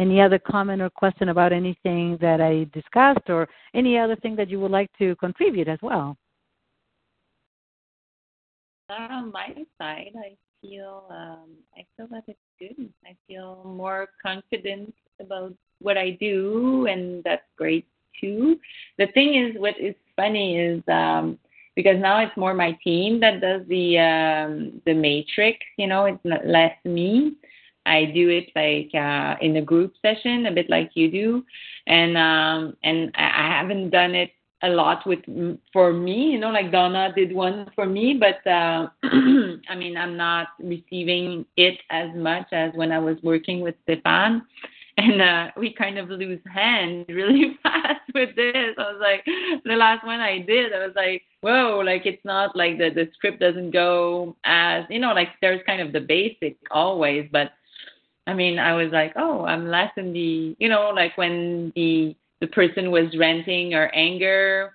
[0.00, 4.48] Any other comment or question about anything that I discussed, or any other thing that
[4.48, 6.16] you would like to contribute as well?
[8.88, 12.88] On my side, I feel um, I feel that it's good.
[13.04, 17.86] I feel more confident about what I do, and that's great
[18.18, 18.58] too.
[18.96, 21.38] The thing is, what is funny is um,
[21.76, 25.58] because now it's more my team that does the um, the matrix.
[25.76, 27.34] You know, it's not less me.
[27.86, 31.44] I do it like uh, in a group session, a bit like you do,
[31.86, 34.30] and um, and I haven't done it
[34.62, 35.20] a lot with
[35.72, 36.30] for me.
[36.32, 41.46] You know, like Donna did one for me, but uh, I mean, I'm not receiving
[41.56, 44.42] it as much as when I was working with Stefan
[45.00, 48.74] and uh, we kind of lose hand really fast with this.
[48.78, 49.24] I was like,
[49.64, 53.08] the last one I did, I was like, whoa, like it's not like the the
[53.14, 57.52] script doesn't go as you know, like there's kind of the basic always, but
[58.30, 62.16] I mean, I was like, oh, I'm less in the, you know, like when the
[62.40, 64.72] the person was renting or anger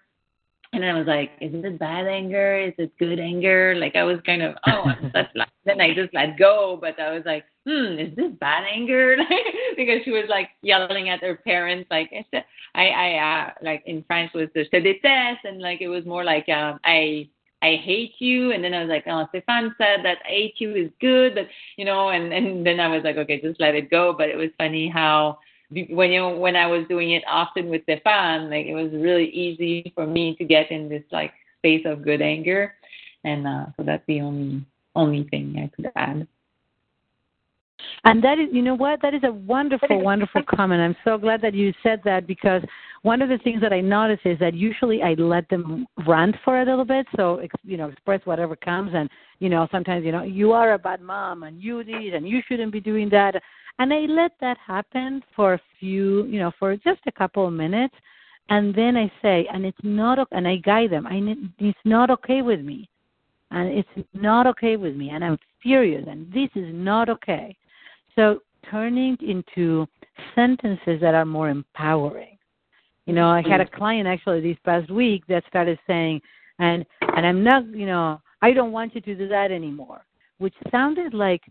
[0.76, 2.60] and I was like, isn't it bad anger?
[2.60, 3.76] Is it good anger?
[3.76, 6.78] Like I was kind of, oh, that's like, then I just let go.
[6.80, 9.16] But I was like, hmm, is this bad anger?
[9.78, 12.12] because she was like yelling at her parents, like
[12.76, 13.14] I, I,
[13.48, 16.80] uh, like in French was the je déteste, and like it was more like um,
[16.84, 17.30] I,
[17.66, 18.52] I hate you.
[18.52, 21.48] And then I was like, oh, Stefan said that I hate you is good, but
[21.78, 24.14] you know, and and then I was like, okay, just let it go.
[24.14, 25.40] But it was funny how
[25.90, 29.92] when you when I was doing it often with Stefan, like it was really easy
[29.96, 32.76] for me to get in this like space of good anger,
[33.24, 34.64] and uh, so that's the only
[34.96, 36.28] only thing I could add.
[38.04, 39.02] And that is, you know what?
[39.02, 40.82] That is a wonderful, wonderful comment.
[40.82, 42.62] I'm so glad that you said that because
[43.02, 46.62] one of the things that I notice is that usually I let them rant for
[46.62, 49.10] a little bit, so you know, express whatever comes, and
[49.40, 52.42] you know, sometimes you know, you are a bad mom, and you this, and you
[52.48, 53.36] shouldn't be doing that,
[53.78, 57.54] And I let that happen for a few, you know, for just a couple of
[57.54, 57.96] minutes.
[58.50, 61.08] And then I say, and it's not, and I guide them.
[61.08, 61.20] I,
[61.60, 62.88] it's not okay with me,
[63.52, 67.56] and it's not okay with me, and I'm furious, and this is not okay.
[68.16, 68.40] So
[68.70, 69.88] turning into
[70.34, 72.38] sentences that are more empowering.
[73.06, 73.76] You know, I had a mm-hmm.
[73.76, 76.22] client actually this past week that started saying,
[76.60, 76.86] and
[77.16, 80.02] and I'm not, you know, I don't want you to do that anymore,
[80.40, 81.44] which sounded like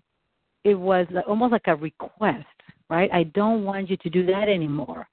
[0.64, 2.46] it was almost like a request,
[2.90, 3.10] right?
[3.12, 5.06] I don't want you to do that anymore,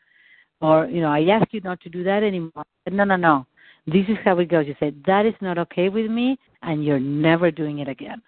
[0.62, 2.64] or you know, I ask you not to do that anymore.
[2.86, 3.46] But no, no, no.
[3.86, 4.68] This is how it goes.
[4.68, 8.22] You say that is not okay with me, and you're never doing it again.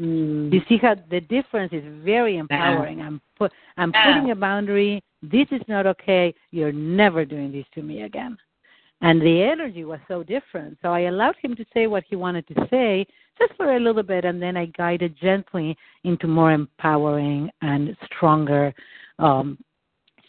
[0.00, 0.52] Mm.
[0.52, 3.00] You see how the difference is very empowering.
[3.00, 5.02] I'm put, I'm putting a boundary.
[5.22, 6.34] This is not okay.
[6.50, 8.36] You're never doing this to me again.
[9.00, 10.78] And the energy was so different.
[10.82, 13.06] So I allowed him to say what he wanted to say
[13.38, 18.72] just for a little bit, and then I guided gently into more empowering and stronger
[19.18, 19.58] um,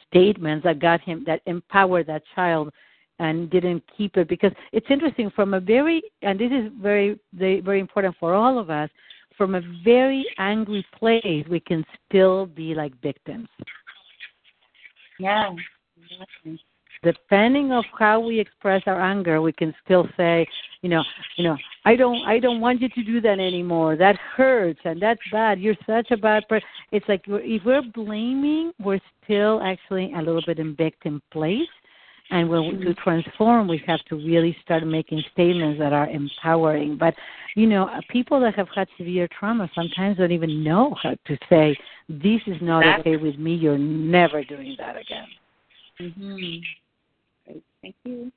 [0.07, 2.71] statements that got him that empowered that child
[3.19, 7.61] and didn't keep it because it's interesting from a very and this is very very,
[7.61, 8.89] very important for all of us
[9.37, 13.47] from a very angry place, we can still be like victims.
[15.19, 15.53] Yeah.
[17.03, 20.47] Depending of how we express our anger, we can still say,
[20.81, 21.03] you know,
[21.37, 23.95] you know, I don't, I don't want you to do that anymore.
[23.95, 25.59] That hurts and that's bad.
[25.59, 26.67] You're such a bad person.
[26.91, 31.67] It's like if we're blaming, we're still actually a little bit in victim place
[32.31, 36.97] and when to transform, we have to really start making statements that are empowering.
[36.97, 37.13] But
[37.55, 41.37] you know, uh, people that have had severe trauma sometimes don't even know how to
[41.49, 41.77] say,
[42.09, 43.53] "This is not That's, okay with me.
[43.55, 45.27] You're never doing that again."
[46.01, 46.35] Mm-hmm.
[47.45, 47.63] Great.
[47.81, 48.31] Thank you.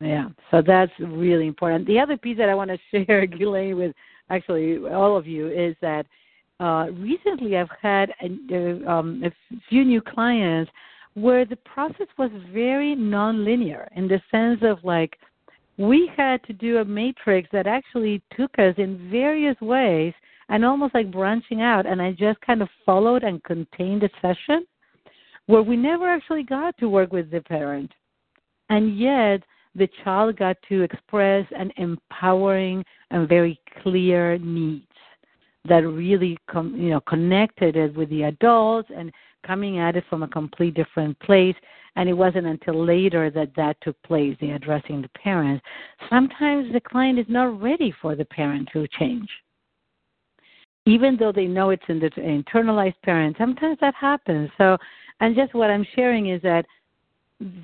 [0.00, 1.86] Yeah, so that's really important.
[1.86, 3.94] The other piece that I want to share, Ghislaine, with
[4.30, 6.06] actually all of you is that
[6.60, 10.70] uh, recently I've had a, um, a few new clients
[11.14, 15.16] where the process was very nonlinear in the sense of like
[15.76, 20.12] we had to do a matrix that actually took us in various ways
[20.48, 24.66] and almost like branching out and I just kind of followed and contained the session
[25.46, 27.90] where we never actually got to work with the parent.
[28.70, 29.42] And yet
[29.74, 34.86] the child got to express an empowering and very clear needs
[35.66, 39.10] that really com- you know connected it with the adults and
[39.44, 41.56] coming at it from a complete different place
[41.96, 45.64] and it wasn't until later that that took place the addressing the parents.
[46.10, 49.28] Sometimes the client is not ready for the parent to change.
[50.86, 54.50] Even though they know it's in the internalized parent sometimes that happens.
[54.58, 54.76] So
[55.20, 56.64] and just what i'm sharing is that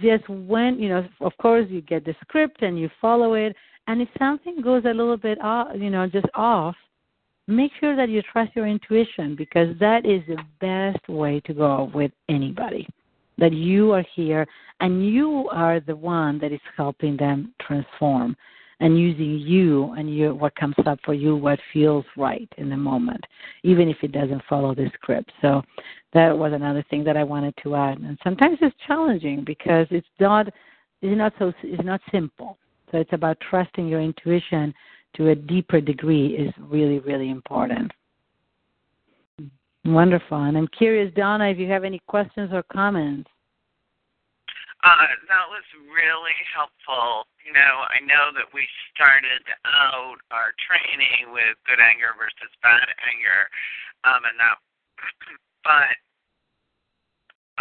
[0.01, 3.55] just when you know of course you get the script and you follow it
[3.87, 6.77] and if something goes a little bit off you know just off
[7.51, 11.91] make sure that you trust your intuition because that is the best way to go
[11.95, 12.87] with anybody.
[13.39, 14.47] That you are here
[14.81, 18.37] and you are the one that is helping them transform
[18.81, 22.77] and using you and you, what comes up for you, what feels right in the
[22.77, 23.23] moment,
[23.63, 25.31] even if it doesn't follow the script.
[25.43, 25.63] So
[26.15, 27.99] that was another thing that I wanted to add.
[27.99, 30.49] And sometimes it's challenging because it's not
[31.03, 32.59] it's not so it's not simple.
[32.91, 34.75] So it's about trusting your intuition
[35.17, 37.91] to a deeper degree is really, really important.
[39.85, 40.45] Wonderful.
[40.45, 43.31] And I'm curious, Donna, if you have any questions or comments.
[44.83, 47.29] Uh, that was really helpful.
[47.45, 48.65] You know, I know that we
[48.97, 53.45] started out our training with good anger versus bad anger,
[54.09, 54.57] um, and that,
[55.69, 55.93] but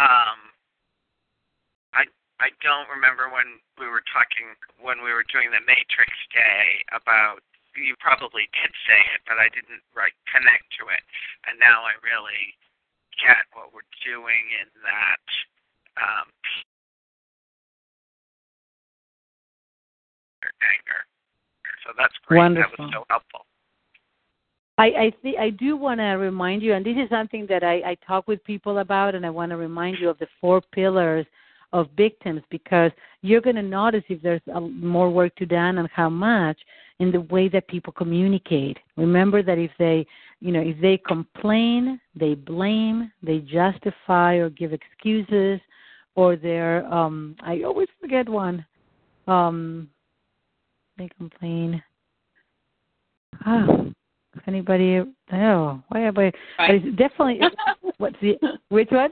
[0.00, 0.38] um,
[1.92, 2.08] I
[2.40, 7.44] I don't remember when we were talking when we were doing the Matrix Day about
[7.76, 11.04] you probably did say it, but I didn't right connect to it,
[11.46, 12.56] and now I really
[13.20, 15.26] get what we're doing in that.
[16.00, 16.32] Um,
[20.64, 21.04] anger.
[21.84, 22.38] So that's great.
[22.38, 22.72] Wonderful.
[22.76, 23.44] That was so helpful.
[24.78, 27.92] I I, th- I do want to remind you, and this is something that I,
[27.92, 31.26] I talk with people about, and I want to remind you of the four pillars
[31.72, 32.90] of victims because
[33.22, 36.58] you're going to notice if there's a, more work to done and how much
[36.98, 38.78] in the way that people communicate.
[38.96, 40.06] Remember that if they,
[40.40, 45.60] you know, if they complain, they blame, they justify or give excuses,
[46.14, 48.64] or they're, um, I always forget one.
[49.26, 49.88] Um,
[50.98, 51.82] they complain.
[53.46, 53.66] Ah,
[54.36, 55.00] if anybody,
[55.32, 56.32] oh, why am I?
[56.58, 56.96] Right.
[56.96, 57.40] Definitely.
[57.98, 58.38] what's the
[58.68, 59.10] which one?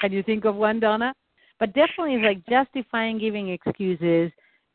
[0.00, 1.14] Can you think of one, Donna?
[1.58, 4.30] But definitely it's like justifying, giving excuses,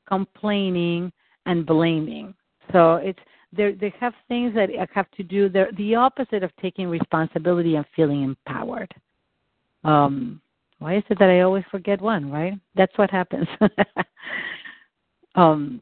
[0.08, 1.12] complaining,
[1.46, 2.34] and blaming.
[2.72, 3.20] So it's
[3.56, 5.50] they they have things that have to do.
[5.50, 8.94] They're the opposite of taking responsibility and feeling empowered.
[9.84, 10.42] Um,
[10.80, 12.32] why is it that I always forget one?
[12.32, 12.54] Right?
[12.76, 13.48] That's what happens.
[15.36, 15.82] um,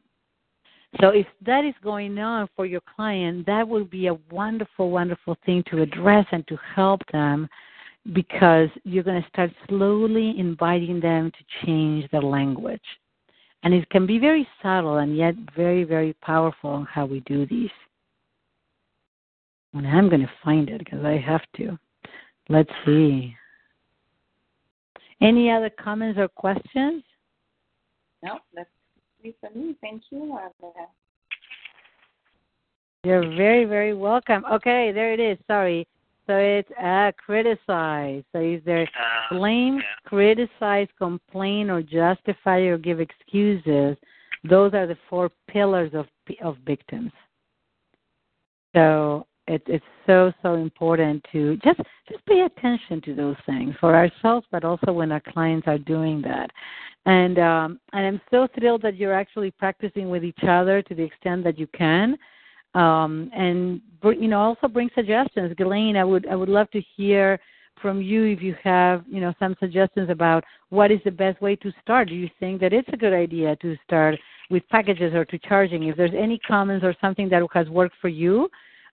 [1.00, 5.38] so if that is going on for your client, that would be a wonderful, wonderful
[5.46, 7.48] thing to address and to help them
[8.14, 12.82] because you're going to start slowly inviting them to change their language.
[13.64, 17.46] And it can be very subtle and yet very, very powerful in how we do
[17.46, 17.70] these.
[19.74, 21.78] And I'm going to find it because I have to.
[22.50, 23.36] Let's see.
[25.22, 27.04] Any other comments or questions?
[28.24, 28.70] No, that's
[29.24, 29.76] me for me.
[29.80, 30.38] Thank you.
[33.04, 34.44] You're very, very welcome.
[34.52, 35.38] Okay, there it is.
[35.48, 35.88] Sorry.
[36.32, 38.24] So it's uh, criticize.
[38.32, 39.82] So is there Uh, blame, yeah.
[40.06, 43.98] criticize, complain, or justify or give excuses?
[44.46, 46.08] Those are the four pillars of
[46.42, 47.12] of victims.
[48.74, 53.94] So it's it's so so important to just just pay attention to those things for
[53.94, 56.50] ourselves, but also when our clients are doing that.
[57.06, 61.04] And um, and I'm so thrilled that you're actually practicing with each other to the
[61.04, 62.18] extent that you can
[62.74, 65.54] um, and you know also bring suggestions.
[65.58, 67.40] Ghislaine, I would I would love to hear
[67.82, 71.56] from you if you have you know some suggestions about what is the best way
[71.58, 72.10] to start.
[72.10, 74.16] Do you think that it's a good idea to start
[74.50, 75.84] with packages or to charging?
[75.84, 78.50] If there's any comments or something that has worked for you,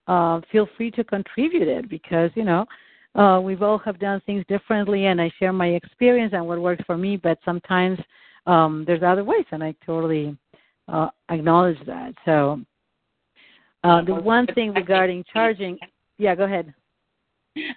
[0.07, 2.67] uh, feel free to contribute it because you know
[3.15, 6.83] uh, we've all have done things differently, and I share my experience and what works
[6.87, 7.17] for me.
[7.17, 7.99] But sometimes
[8.47, 10.37] um, there's other ways, and I totally
[10.89, 12.15] uh, acknowledge that.
[12.25, 12.61] So
[13.85, 15.79] uh, the one thing regarding charging,
[16.19, 16.73] yeah, go ahead.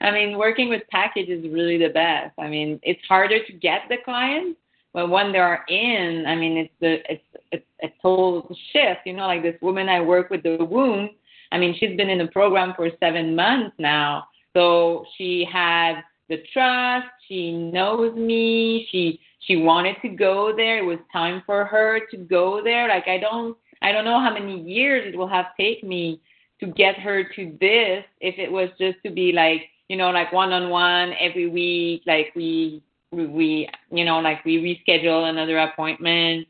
[0.02, 2.34] I mean, working with package is really the best.
[2.38, 4.60] I mean, it's harder to get the clients,
[4.94, 9.02] but when they're in, I mean, it's the it's it's a total shift.
[9.06, 11.12] You know, like this woman I work with the wound.
[11.52, 16.44] I mean, she's been in the program for seven months now, so she had the
[16.54, 17.08] trust.
[17.28, 18.88] She knows me.
[18.92, 20.80] She she wanted to go there.
[20.80, 22.88] It was time for her to go there.
[22.88, 26.22] Like I don't I don't know how many years it will have take me
[26.60, 30.32] to get her to this if it was just to be like you know like
[30.32, 32.82] one on one every week like we
[33.12, 36.48] we you know like we reschedule another appointment.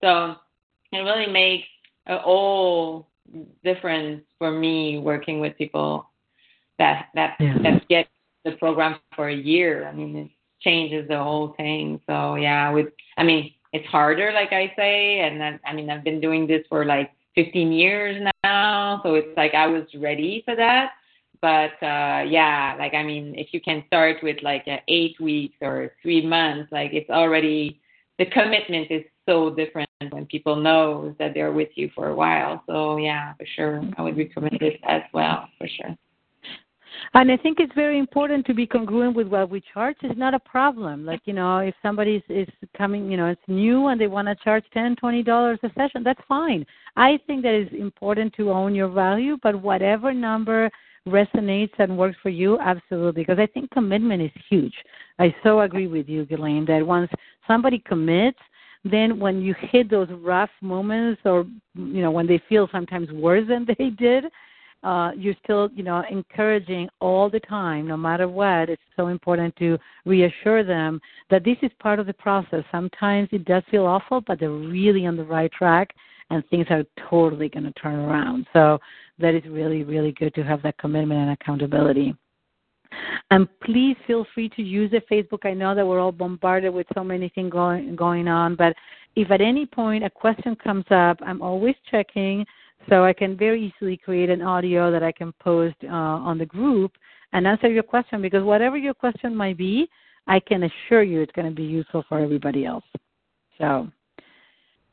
[0.00, 0.36] So
[0.92, 1.66] it really makes
[2.06, 3.08] a whole
[3.64, 6.08] difference for me working with people
[6.78, 7.58] that that Yeah.
[7.62, 8.08] that get
[8.44, 9.88] the program for a year.
[9.88, 10.30] I mean it
[10.60, 12.00] changes the whole thing.
[12.06, 16.04] So yeah with i mean it's harder like i say and then i mean i've
[16.04, 20.54] been doing this for like 15 years now so it's like i was ready for
[20.56, 20.90] that.
[21.40, 25.56] But uh yeah like i mean if you can start with like uh, eight weeks
[25.60, 27.80] or three months like it's already
[28.18, 32.62] the commitment is so different when people know that they're with you for a while.
[32.68, 35.96] So yeah for sure i would recommend it as well for sure
[37.14, 39.96] And I think it's very important to be congruent with what we charge.
[40.02, 41.04] It's not a problem.
[41.04, 44.34] Like you know, if somebody is, coming, you know, it's new and they want to
[44.36, 46.64] charge ten, twenty dollars a session, that's fine.
[46.96, 50.70] I think that it's important to own your value, but whatever number
[51.06, 53.22] resonates and works for you, absolutely.
[53.22, 54.74] Because I think commitment is huge.
[55.18, 57.10] I so agree with you, Ghislaine, that once
[57.46, 58.38] somebody commits,
[58.84, 63.46] then when you hit those rough moments, or you know, when they feel sometimes worse
[63.48, 64.24] than they did
[64.82, 68.68] uh, you're still, you know, encouraging all the time, no matter what.
[68.68, 71.00] It's so important to reassure them
[71.30, 72.64] that this is part of the process.
[72.72, 75.94] Sometimes it does feel awful, but they're really on the right track,
[76.30, 78.46] and things are totally going to turn around.
[78.52, 78.78] So
[79.18, 82.16] that is really, really good to have that commitment and accountability.
[83.30, 85.46] And please feel free to use the Facebook.
[85.46, 88.74] I know that we're all bombarded with so many things going going on, but
[89.16, 92.44] if at any point a question comes up, I'm always checking
[92.88, 96.46] so I can very easily create an audio that I can post uh, on the
[96.46, 96.92] group
[97.32, 99.88] and answer your question because whatever your question might be,
[100.26, 102.84] I can assure you it's going to be useful for everybody else.
[103.58, 103.88] So,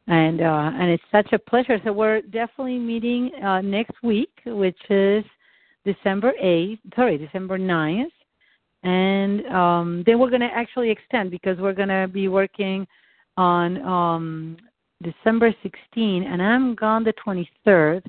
[0.08, 1.80] and uh, and it's such a pleasure.
[1.84, 5.24] So we're definitely meeting uh, next week, which is
[5.86, 6.80] December eighth.
[6.96, 8.12] Sorry, December 9th.
[8.84, 12.88] and um, then we're going to actually extend because we're going to be working
[13.38, 14.58] on um,
[15.02, 18.06] December 16, and I'm gone the 23rd,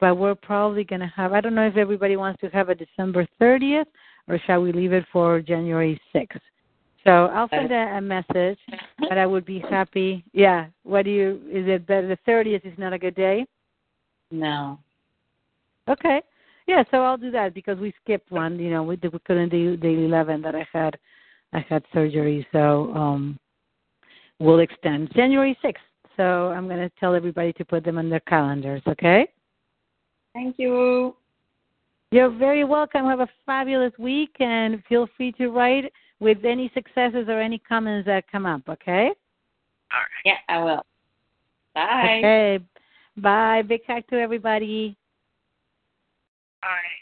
[0.00, 2.74] but we're probably going to have, I don't know if everybody wants to have a
[2.74, 3.86] December 30th
[4.28, 6.40] or shall we leave it for January 6th.
[7.04, 8.58] So I'll send a, a message,
[8.98, 10.24] but I would be happy.
[10.32, 12.06] Yeah, what do you, is it better?
[12.06, 13.44] The 30th is not a good day?
[14.30, 14.78] no
[15.88, 16.22] Okay.
[16.68, 18.58] Yeah, so I'll do that because we skipped one.
[18.58, 20.96] You know, we, we couldn't do the 11 that I had.
[21.52, 23.38] I had surgery, so um,
[24.38, 25.74] we'll extend January 6th.
[26.16, 28.82] So I'm going to tell everybody to put them on their calendars.
[28.86, 29.26] Okay.
[30.34, 31.14] Thank you.
[32.10, 33.06] You're very welcome.
[33.06, 35.90] Have a fabulous week and feel free to write
[36.20, 39.10] with any successes or any comments that come up, okay?
[39.92, 40.22] All right.
[40.24, 40.82] Yeah, I will.
[41.74, 42.18] Bye.
[42.18, 42.58] Okay.
[43.16, 43.62] Bye.
[43.62, 44.96] Big hug to everybody.
[46.60, 47.01] Bye.